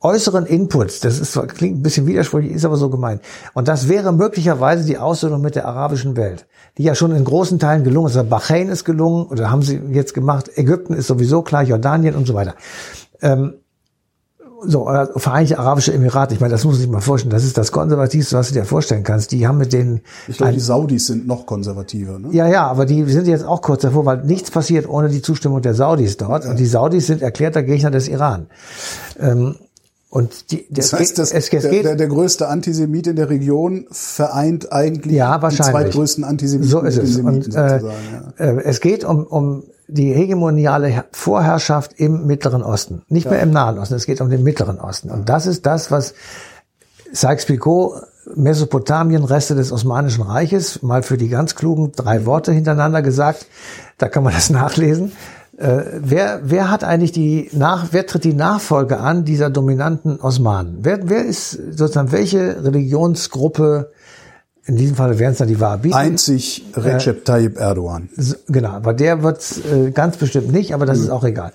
äußeren 0.00 0.46
Input. 0.46 1.04
Das 1.04 1.18
ist 1.18 1.38
klingt 1.48 1.78
ein 1.78 1.82
bisschen 1.82 2.06
widersprüchlich, 2.06 2.52
ist 2.52 2.64
aber 2.64 2.76
so 2.76 2.90
gemeint. 2.90 3.22
Und 3.54 3.68
das 3.68 3.88
wäre 3.88 4.12
möglicherweise 4.12 4.84
die 4.84 4.98
Aussöhnung 4.98 5.40
mit 5.40 5.56
der 5.56 5.66
arabischen 5.66 6.16
Welt, 6.16 6.46
die 6.76 6.84
ja 6.84 6.94
schon 6.94 7.14
in 7.14 7.24
großen 7.24 7.58
Teilen 7.58 7.84
gelungen 7.84 8.08
ist. 8.08 8.16
Also 8.16 8.28
Bahrain 8.28 8.68
ist 8.68 8.84
gelungen 8.84 9.26
oder 9.26 9.50
haben 9.50 9.62
sie 9.62 9.80
jetzt 9.90 10.14
gemacht. 10.14 10.50
Ägypten 10.54 10.94
ist 10.94 11.08
sowieso 11.08 11.42
klar, 11.42 11.62
Jordanien 11.62 12.14
und 12.14 12.26
so 12.26 12.34
weiter. 12.34 12.54
Ähm, 13.20 13.54
so, 14.66 14.88
oder 14.88 15.08
Vereinigte 15.16 15.58
Arabische 15.58 15.92
Emirate, 15.92 16.34
ich 16.34 16.40
meine, 16.40 16.50
das 16.50 16.64
muss 16.64 16.74
man 16.74 16.80
sich 16.80 16.90
mal 16.90 17.00
vorstellen, 17.00 17.30
das 17.30 17.44
ist 17.44 17.56
das 17.56 17.70
Konservativste, 17.72 18.36
was 18.36 18.48
du 18.48 18.54
dir 18.54 18.64
vorstellen 18.64 19.04
kannst. 19.04 19.32
Die 19.32 19.46
haben 19.46 19.58
mit 19.58 19.72
denen, 19.72 20.00
Ich 20.26 20.38
glaube, 20.38 20.52
die 20.52 20.60
Saudis 20.60 21.06
sind 21.06 21.26
noch 21.26 21.46
konservativer. 21.46 22.18
Ne? 22.18 22.28
ja, 22.32 22.48
ja, 22.48 22.66
aber 22.66 22.86
die 22.86 23.04
sind 23.04 23.26
jetzt 23.26 23.44
auch 23.44 23.62
kurz 23.62 23.82
davor, 23.82 24.04
weil 24.04 24.24
nichts 24.24 24.50
passiert 24.50 24.88
ohne 24.88 25.08
die 25.08 25.22
Zustimmung 25.22 25.62
der 25.62 25.74
Saudis 25.74 26.16
dort. 26.16 26.44
Und 26.44 26.58
die 26.58 26.66
Saudis 26.66 27.06
sind 27.06 27.22
erklärter 27.22 27.62
Gegner 27.62 27.90
des 27.90 28.08
Iran. 28.08 28.46
Ähm, 29.20 29.56
und 30.10 30.50
die, 30.52 30.66
Das 30.70 30.92
heißt, 30.92 31.18
dass 31.18 31.32
es, 31.32 31.44
es 31.52 31.62
der, 31.62 31.70
geht, 31.70 31.84
der, 31.84 31.96
der 31.96 32.06
größte 32.08 32.48
Antisemit 32.48 33.06
in 33.08 33.16
der 33.16 33.28
Region 33.28 33.86
vereint 33.90 34.72
eigentlich 34.72 35.14
Ja, 35.14 35.36
die 35.38 35.56
zweitgrößten 35.56 36.24
Antisemiten 36.24 36.70
So 36.70 36.80
ist 36.80 36.96
es. 36.96 37.16
Und 37.18 37.54
äh. 37.54 37.80
Ja. 37.82 37.92
äh, 38.38 38.62
es 38.64 38.80
geht 38.80 39.04
um, 39.04 39.24
um 39.26 39.64
die 39.86 40.12
hegemoniale 40.14 40.88
Her- 40.88 41.04
Vorherrschaft 41.12 41.92
im 41.98 42.26
Mittleren 42.26 42.62
Osten. 42.62 43.02
Nicht 43.08 43.30
mehr 43.30 43.40
im 43.40 43.50
Nahen 43.50 43.78
Osten, 43.78 43.94
es 43.94 44.06
geht 44.06 44.20
um 44.22 44.30
den 44.30 44.42
Mittleren 44.42 44.78
Osten. 44.80 45.10
Und 45.10 45.28
das 45.28 45.46
ist 45.46 45.66
das, 45.66 45.90
was 45.90 46.14
Sykes-Picot, 47.12 48.02
Mesopotamien, 48.34 49.24
Reste 49.24 49.54
des 49.54 49.72
Osmanischen 49.72 50.22
Reiches, 50.22 50.82
mal 50.82 51.02
für 51.02 51.16
die 51.16 51.28
ganz 51.28 51.54
klugen 51.54 51.92
drei 51.96 52.26
Worte 52.26 52.52
hintereinander 52.52 53.00
gesagt. 53.02 53.46
Da 53.96 54.08
kann 54.08 54.24
man 54.24 54.32
das 54.34 54.50
nachlesen. 54.50 55.12
Äh, 55.58 55.82
wer, 56.00 56.40
wer 56.44 56.70
hat 56.70 56.84
eigentlich 56.84 57.10
die 57.12 57.50
nach, 57.52 57.88
wer 57.90 58.06
tritt 58.06 58.22
die 58.24 58.32
Nachfolge 58.34 58.98
an 59.00 59.24
dieser 59.24 59.50
dominanten 59.50 60.20
Osmanen? 60.20 60.78
Wer, 60.82 61.08
wer 61.10 61.24
ist 61.24 61.50
sozusagen 61.50 62.12
welche 62.12 62.62
Religionsgruppe 62.64 63.90
in 64.66 64.76
diesem 64.76 64.96
Fall 64.96 65.18
wären 65.18 65.32
es 65.32 65.38
dann 65.38 65.48
die 65.48 65.58
Wahhabiten. 65.60 65.96
Einzig 65.98 66.64
Recep 66.74 67.24
Tayyip 67.24 67.58
Erdogan. 67.58 68.10
So, 68.16 68.36
Genau, 68.48 68.68
aber 68.68 68.92
der 68.92 69.22
wird 69.22 69.42
äh, 69.72 69.90
ganz 69.92 70.18
bestimmt 70.18 70.52
nicht, 70.52 70.74
aber 70.74 70.84
das 70.84 70.98
ist 70.98 71.08
auch 71.10 71.24
egal. 71.24 71.52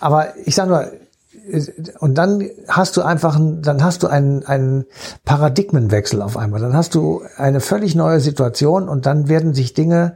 Aber 0.00 0.28
ich 0.46 0.54
sage 0.54 0.70
nur, 0.70 0.82
äh, 1.52 1.62
und 2.00 2.16
dann 2.16 2.42
hast 2.66 2.96
du 2.96 3.02
einfach, 3.02 3.36
ein- 3.36 3.60
dann 3.60 3.84
hast 3.84 4.02
du 4.02 4.06
einen, 4.06 4.44
einen 4.46 4.86
Paradigmenwechsel 5.26 6.22
auf 6.22 6.38
einmal. 6.38 6.58
Dann 6.60 6.72
hast 6.74 6.94
du 6.94 7.20
eine 7.36 7.60
völlig 7.60 7.94
neue 7.94 8.18
Situation 8.20 8.88
und 8.88 9.04
dann 9.04 9.28
werden 9.28 9.52
sich 9.52 9.74
Dinge 9.74 10.14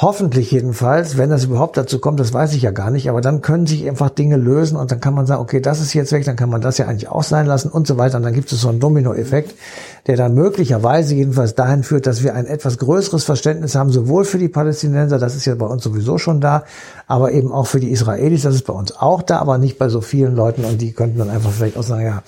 Hoffentlich 0.00 0.52
jedenfalls, 0.52 1.18
wenn 1.18 1.28
das 1.28 1.42
überhaupt 1.42 1.76
dazu 1.76 1.98
kommt, 1.98 2.20
das 2.20 2.32
weiß 2.32 2.54
ich 2.54 2.62
ja 2.62 2.70
gar 2.70 2.92
nicht, 2.92 3.10
aber 3.10 3.20
dann 3.20 3.42
können 3.42 3.66
sich 3.66 3.88
einfach 3.88 4.10
Dinge 4.10 4.36
lösen 4.36 4.76
und 4.76 4.92
dann 4.92 5.00
kann 5.00 5.12
man 5.12 5.26
sagen, 5.26 5.42
okay, 5.42 5.60
das 5.60 5.80
ist 5.80 5.92
jetzt 5.92 6.12
weg, 6.12 6.24
dann 6.24 6.36
kann 6.36 6.50
man 6.50 6.60
das 6.60 6.78
ja 6.78 6.86
eigentlich 6.86 7.08
auch 7.08 7.24
sein 7.24 7.46
lassen 7.46 7.68
und 7.68 7.88
so 7.88 7.98
weiter. 7.98 8.18
Und 8.18 8.22
dann 8.22 8.32
gibt 8.32 8.52
es 8.52 8.60
so 8.60 8.68
einen 8.68 8.78
Dominoeffekt, 8.78 9.56
der 10.06 10.16
dann 10.16 10.34
möglicherweise 10.34 11.16
jedenfalls 11.16 11.56
dahin 11.56 11.82
führt, 11.82 12.06
dass 12.06 12.22
wir 12.22 12.36
ein 12.36 12.46
etwas 12.46 12.78
größeres 12.78 13.24
Verständnis 13.24 13.74
haben, 13.74 13.90
sowohl 13.90 14.24
für 14.24 14.38
die 14.38 14.46
Palästinenser, 14.46 15.18
das 15.18 15.34
ist 15.34 15.46
ja 15.46 15.56
bei 15.56 15.66
uns 15.66 15.82
sowieso 15.82 16.16
schon 16.16 16.40
da, 16.40 16.62
aber 17.08 17.32
eben 17.32 17.50
auch 17.50 17.66
für 17.66 17.80
die 17.80 17.90
Israelis, 17.90 18.42
das 18.42 18.54
ist 18.54 18.66
bei 18.66 18.74
uns 18.74 18.96
auch 18.96 19.22
da, 19.22 19.40
aber 19.40 19.58
nicht 19.58 19.78
bei 19.78 19.88
so 19.88 20.00
vielen 20.00 20.36
Leuten 20.36 20.64
und 20.64 20.80
die 20.80 20.92
könnten 20.92 21.18
dann 21.18 21.28
einfach 21.28 21.50
vielleicht 21.50 21.76
auch 21.76 21.82
sagen, 21.82 22.04
ja, 22.04 22.22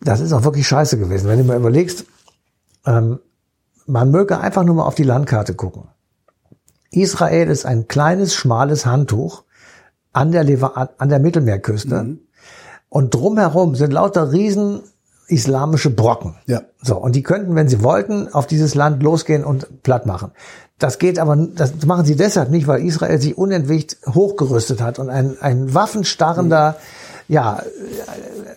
das 0.00 0.20
ist 0.20 0.32
auch 0.32 0.44
wirklich 0.44 0.68
scheiße 0.68 0.96
gewesen. 0.96 1.28
Wenn 1.28 1.40
du 1.40 1.44
mal 1.44 1.56
überlegst, 1.56 2.04
ähm, 2.86 3.18
man 3.86 4.12
möge 4.12 4.38
einfach 4.38 4.62
nur 4.62 4.76
mal 4.76 4.86
auf 4.86 4.94
die 4.94 5.02
Landkarte 5.02 5.54
gucken. 5.54 5.88
Israel 6.92 7.48
ist 7.48 7.66
ein 7.66 7.88
kleines, 7.88 8.34
schmales 8.34 8.86
Handtuch 8.86 9.42
an 10.12 10.30
der, 10.30 10.44
Leva 10.44 10.90
an 10.98 11.08
der 11.08 11.18
Mittelmeerküste. 11.18 12.18
Und 12.88 13.14
drumherum 13.14 13.74
sind 13.74 13.92
lauter 13.92 14.32
riesen 14.32 14.82
islamische 15.26 15.90
Brocken. 15.90 16.36
Ja. 16.46 16.62
So, 16.82 16.96
und 16.96 17.16
die 17.16 17.22
könnten, 17.22 17.54
wenn 17.54 17.68
sie 17.68 17.82
wollten, 17.82 18.28
auf 18.32 18.46
dieses 18.46 18.74
Land 18.74 19.02
losgehen 19.02 19.44
und 19.44 19.82
platt 19.82 20.04
machen. 20.04 20.32
Das 20.78 20.98
geht 20.98 21.18
aber, 21.18 21.36
das 21.36 21.86
machen 21.86 22.04
sie 22.04 22.16
deshalb 22.16 22.50
nicht, 22.50 22.66
weil 22.66 22.84
Israel 22.84 23.20
sich 23.20 23.38
unentwegt 23.38 23.96
hochgerüstet 24.06 24.82
hat 24.82 24.98
und 24.98 25.08
ein, 25.08 25.36
ein 25.40 25.72
waffenstarrender, 25.72 26.76
ja, 27.32 27.62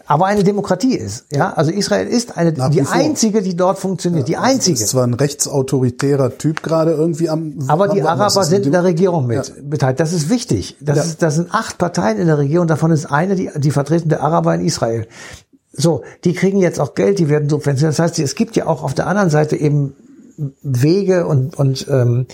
aber 0.05 0.25
eine 0.25 0.43
Demokratie 0.43 0.95
ist. 0.95 1.25
Ja, 1.31 1.53
also 1.53 1.71
Israel 1.71 2.07
ist 2.07 2.37
eine, 2.37 2.51
Nach 2.51 2.69
die 2.69 2.81
einzige, 2.81 3.41
die 3.41 3.55
dort 3.55 3.79
funktioniert, 3.79 4.27
die 4.27 4.35
einzige. 4.35 4.77
Ist 4.77 4.89
zwar 4.89 5.07
ein 5.07 5.13
rechtsautoritärer 5.13 6.37
Typ 6.37 6.61
gerade 6.61 6.91
irgendwie 6.91 7.29
am. 7.29 7.55
Aber 7.69 7.87
die 7.87 8.01
Araber 8.01 8.43
sind 8.43 8.65
in 8.65 8.73
der 8.73 8.83
Regierung 8.83 9.27
mit 9.27 9.53
beteiligt. 9.69 10.01
Das 10.01 10.11
ist 10.11 10.29
wichtig. 10.29 10.75
Das, 10.81 10.97
Ja. 10.97 11.03
ist, 11.03 11.21
das 11.21 11.35
sind 11.35 11.53
acht 11.53 11.77
Parteien 11.77 12.17
in 12.19 12.27
der 12.27 12.37
Regierung. 12.37 12.67
Davon 12.67 12.91
ist 12.91 13.05
eine 13.05 13.35
die, 13.35 13.49
die 13.55 13.71
Vertretung 13.71 14.09
der 14.09 14.21
Araber 14.21 14.53
in 14.53 14.65
Israel. 14.65 15.07
So, 15.71 16.03
die 16.25 16.33
kriegen 16.33 16.57
jetzt 16.59 16.79
auch 16.81 16.95
Geld, 16.95 17.17
die 17.19 17.29
werden 17.29 17.47
subventioniert. 17.49 17.97
Das 17.97 18.03
heißt, 18.03 18.19
es 18.19 18.35
gibt 18.35 18.57
ja 18.57 18.65
auch 18.67 18.83
auf 18.83 18.93
der 18.93 19.07
anderen 19.07 19.29
Seite 19.29 19.55
eben 19.55 19.93
Wege 20.61 21.25
und, 21.27 21.57
und 21.57 21.87
ähm, 21.89 22.27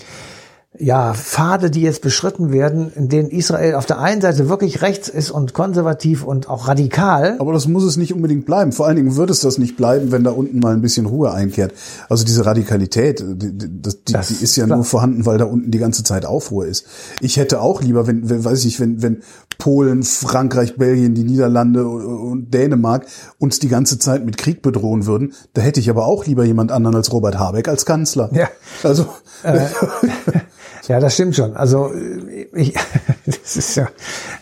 ja, 0.78 1.12
Pfade, 1.12 1.70
die 1.70 1.82
jetzt 1.82 2.00
beschritten 2.00 2.50
werden, 2.50 2.90
in 2.94 3.10
denen 3.10 3.28
Israel 3.28 3.74
auf 3.74 3.84
der 3.84 3.98
einen 3.98 4.22
Seite 4.22 4.48
wirklich 4.48 4.80
rechts 4.80 5.10
ist 5.10 5.30
und 5.30 5.52
konservativ 5.52 6.24
und 6.24 6.48
auch 6.48 6.66
radikal. 6.66 7.36
Aber 7.40 7.52
das 7.52 7.68
muss 7.68 7.84
es 7.84 7.98
nicht 7.98 8.14
unbedingt 8.14 8.46
bleiben. 8.46 8.72
Vor 8.72 8.86
allen 8.86 8.96
Dingen 8.96 9.16
wird 9.16 9.28
es 9.28 9.40
das 9.40 9.58
nicht 9.58 9.76
bleiben, 9.76 10.12
wenn 10.12 10.24
da 10.24 10.30
unten 10.30 10.60
mal 10.60 10.72
ein 10.72 10.80
bisschen 10.80 11.04
Ruhe 11.04 11.30
einkehrt. 11.32 11.74
Also 12.08 12.24
diese 12.24 12.46
Radikalität, 12.46 13.20
die, 13.20 13.52
die, 13.52 13.82
das- 13.82 13.98
die, 14.28 14.42
ist 14.42 14.56
ja 14.56 14.64
klar. 14.64 14.78
nur 14.78 14.84
vorhanden, 14.86 15.26
weil 15.26 15.36
da 15.36 15.44
unten 15.44 15.70
die 15.70 15.78
ganze 15.78 16.04
Zeit 16.04 16.24
Aufruhr 16.24 16.64
ist. 16.66 16.86
Ich 17.20 17.36
hätte 17.36 17.60
auch 17.60 17.82
lieber, 17.82 18.06
wenn, 18.06 18.30
wenn 18.30 18.42
weiß 18.42 18.64
ich, 18.64 18.80
wenn, 18.80 19.02
wenn 19.02 19.22
Polen, 19.58 20.02
Frankreich, 20.02 20.76
Belgien, 20.78 21.14
die 21.14 21.24
Niederlande 21.24 21.86
und 21.86 22.52
Dänemark 22.54 23.04
uns 23.38 23.58
die 23.58 23.68
ganze 23.68 23.98
Zeit 23.98 24.24
mit 24.24 24.38
Krieg 24.38 24.62
bedrohen 24.62 25.04
würden, 25.04 25.34
da 25.52 25.60
hätte 25.60 25.80
ich 25.80 25.90
aber 25.90 26.06
auch 26.06 26.24
lieber 26.24 26.44
jemand 26.44 26.72
anderen 26.72 26.96
als 26.96 27.12
Robert 27.12 27.38
Habeck 27.38 27.68
als 27.68 27.84
Kanzler. 27.84 28.30
Ja. 28.32 28.48
Also 28.82 29.06
Ja, 30.88 31.00
das 31.00 31.14
stimmt 31.14 31.36
schon. 31.36 31.56
Also 31.56 31.92
äh, 31.92 32.46
ich, 32.54 32.74
das 33.26 33.56
ist 33.56 33.76
ja, 33.76 33.88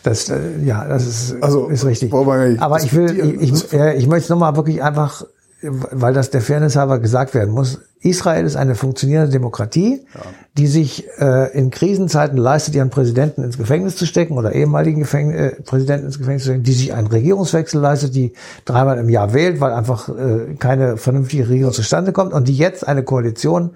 das, 0.03 0.29
äh, 0.31 0.38
ja, 0.64 0.87
das 0.87 1.07
ist, 1.07 1.42
Also, 1.42 1.68
ist 1.68 1.85
richtig. 1.85 2.12
Aber 2.61 2.83
ich 2.83 2.94
will, 2.94 3.38
ich, 3.40 3.53
ich, 3.53 3.72
äh, 3.72 3.96
ich 3.96 4.07
möchte 4.07 4.33
nochmal 4.33 4.57
wirklich 4.57 4.83
einfach 4.83 5.24
weil 5.62 6.14
das 6.14 6.31
der 6.31 6.40
Fairness 6.40 6.76
halber 6.76 6.98
gesagt 6.98 7.35
werden 7.35 7.53
muss, 7.53 7.81
Israel 8.00 8.46
ist 8.46 8.57
eine 8.57 8.74
funktionierende 8.74 9.31
Demokratie, 9.31 10.00
ja. 10.14 10.20
die 10.57 10.66
sich 10.66 11.07
äh, 11.18 11.53
in 11.53 11.70
Krisenzeiten 11.70 12.38
leistet, 12.38 12.74
ihren 12.74 12.88
Präsidenten 12.88 13.44
ins 13.44 13.59
Gefängnis 13.59 13.96
zu 13.96 14.07
stecken 14.07 14.38
oder 14.38 14.55
ehemaligen 14.55 15.00
Gefäng 15.00 15.33
äh, 15.33 15.50
Präsidenten 15.62 16.07
ins 16.07 16.18
Gefängnis 16.18 16.44
zu 16.44 16.48
stecken, 16.48 16.62
die 16.62 16.72
sich 16.72 16.94
einen 16.94 17.09
Regierungswechsel 17.09 17.79
leistet, 17.79 18.14
die 18.14 18.33
dreimal 18.64 18.98
im 18.98 19.11
Jahr 19.11 19.35
wählt, 19.35 19.61
weil 19.61 19.72
einfach 19.72 20.09
äh, 20.09 20.55
keine 20.59 20.96
vernünftige 20.96 21.48
Regierung 21.50 21.74
zustande 21.74 22.12
kommt 22.12 22.33
und 22.33 22.48
die 22.48 22.57
jetzt 22.57 22.88
eine 22.88 23.03
Koalition 23.03 23.72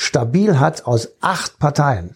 stabil 0.00 0.58
hat 0.58 0.86
aus 0.86 1.10
acht 1.20 1.58
Parteien. 1.58 2.10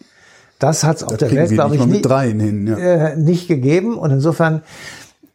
Das 0.58 0.84
hat 0.84 0.96
es 0.96 1.02
auf 1.02 1.18
der 1.18 1.30
Welt, 1.30 1.50
glaube 1.50 1.76
ich, 1.76 1.84
nicht, 1.84 2.06
hin, 2.06 2.66
ja. 2.66 2.76
äh, 2.76 3.16
nicht 3.16 3.46
gegeben. 3.46 3.98
Und 3.98 4.10
insofern 4.10 4.62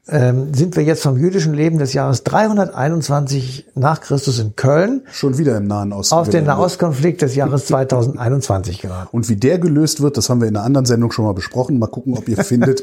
ähm, 0.07 0.51
sind 0.55 0.75
wir 0.75 0.83
jetzt 0.83 1.03
vom 1.03 1.17
jüdischen 1.17 1.53
Leben 1.53 1.77
des 1.77 1.93
Jahres 1.93 2.23
321 2.23 3.67
nach 3.75 4.01
Christus 4.01 4.39
in 4.39 4.55
Köln. 4.55 5.03
Schon 5.11 5.37
wieder 5.37 5.57
im 5.57 5.67
Nahen 5.67 5.93
Osten. 5.93 6.15
Auf 6.15 6.29
den 6.29 6.45
Nahostkonflikt 6.45 7.21
des 7.21 7.35
Jahres 7.35 7.67
2021 7.67 8.81
geraten. 8.81 9.09
Und 9.11 9.29
wie 9.29 9.35
der 9.35 9.59
gelöst 9.59 10.01
wird, 10.01 10.17
das 10.17 10.29
haben 10.29 10.41
wir 10.41 10.47
in 10.47 10.55
einer 10.55 10.65
anderen 10.65 10.87
Sendung 10.87 11.11
schon 11.11 11.25
mal 11.25 11.33
besprochen. 11.33 11.77
Mal 11.77 11.87
gucken, 11.87 12.17
ob 12.17 12.27
ihr 12.27 12.37
findet, 12.43 12.81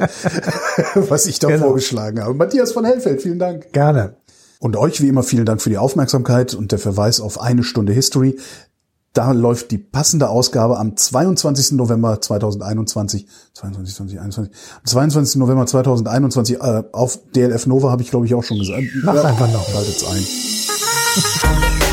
was 0.95 1.27
ich 1.27 1.41
da 1.41 1.49
genau. 1.49 1.67
vorgeschlagen 1.67 2.23
habe. 2.23 2.35
Matthias 2.35 2.71
von 2.71 2.85
Hellfeld, 2.85 3.21
vielen 3.21 3.41
Dank. 3.41 3.73
Gerne. 3.73 4.15
Und 4.61 4.77
euch 4.77 5.03
wie 5.03 5.09
immer 5.09 5.25
vielen 5.25 5.45
Dank 5.45 5.61
für 5.61 5.71
die 5.71 5.79
Aufmerksamkeit 5.79 6.55
und 6.55 6.71
der 6.71 6.79
Verweis 6.79 7.21
auf 7.21 7.41
eine 7.41 7.65
Stunde 7.65 7.93
History. 7.93 8.37
Da 9.17 9.33
läuft 9.33 9.71
die 9.71 9.79
passende 9.79 10.29
Ausgabe 10.29 10.79
am 10.79 10.95
22. 10.95 11.73
November 11.73 12.21
2021, 12.21 13.27
22, 13.55 13.95
2021, 13.95 14.55
am 14.77 14.85
22. 14.85 15.37
November 15.37 15.65
2021 15.65 16.61
äh, 16.61 16.83
auf 16.93 17.19
DLF 17.35 17.65
Nova 17.65 17.91
habe 17.91 18.03
ich 18.03 18.11
glaube 18.11 18.27
ich 18.27 18.35
auch 18.35 18.45
schon 18.45 18.59
gesagt. 18.59 18.85
Mach 19.05 19.15
ja, 19.15 19.23
einfach 19.23 19.51
noch. 19.51 19.67
Schaltet's 19.67 20.05
ein. 20.05 21.77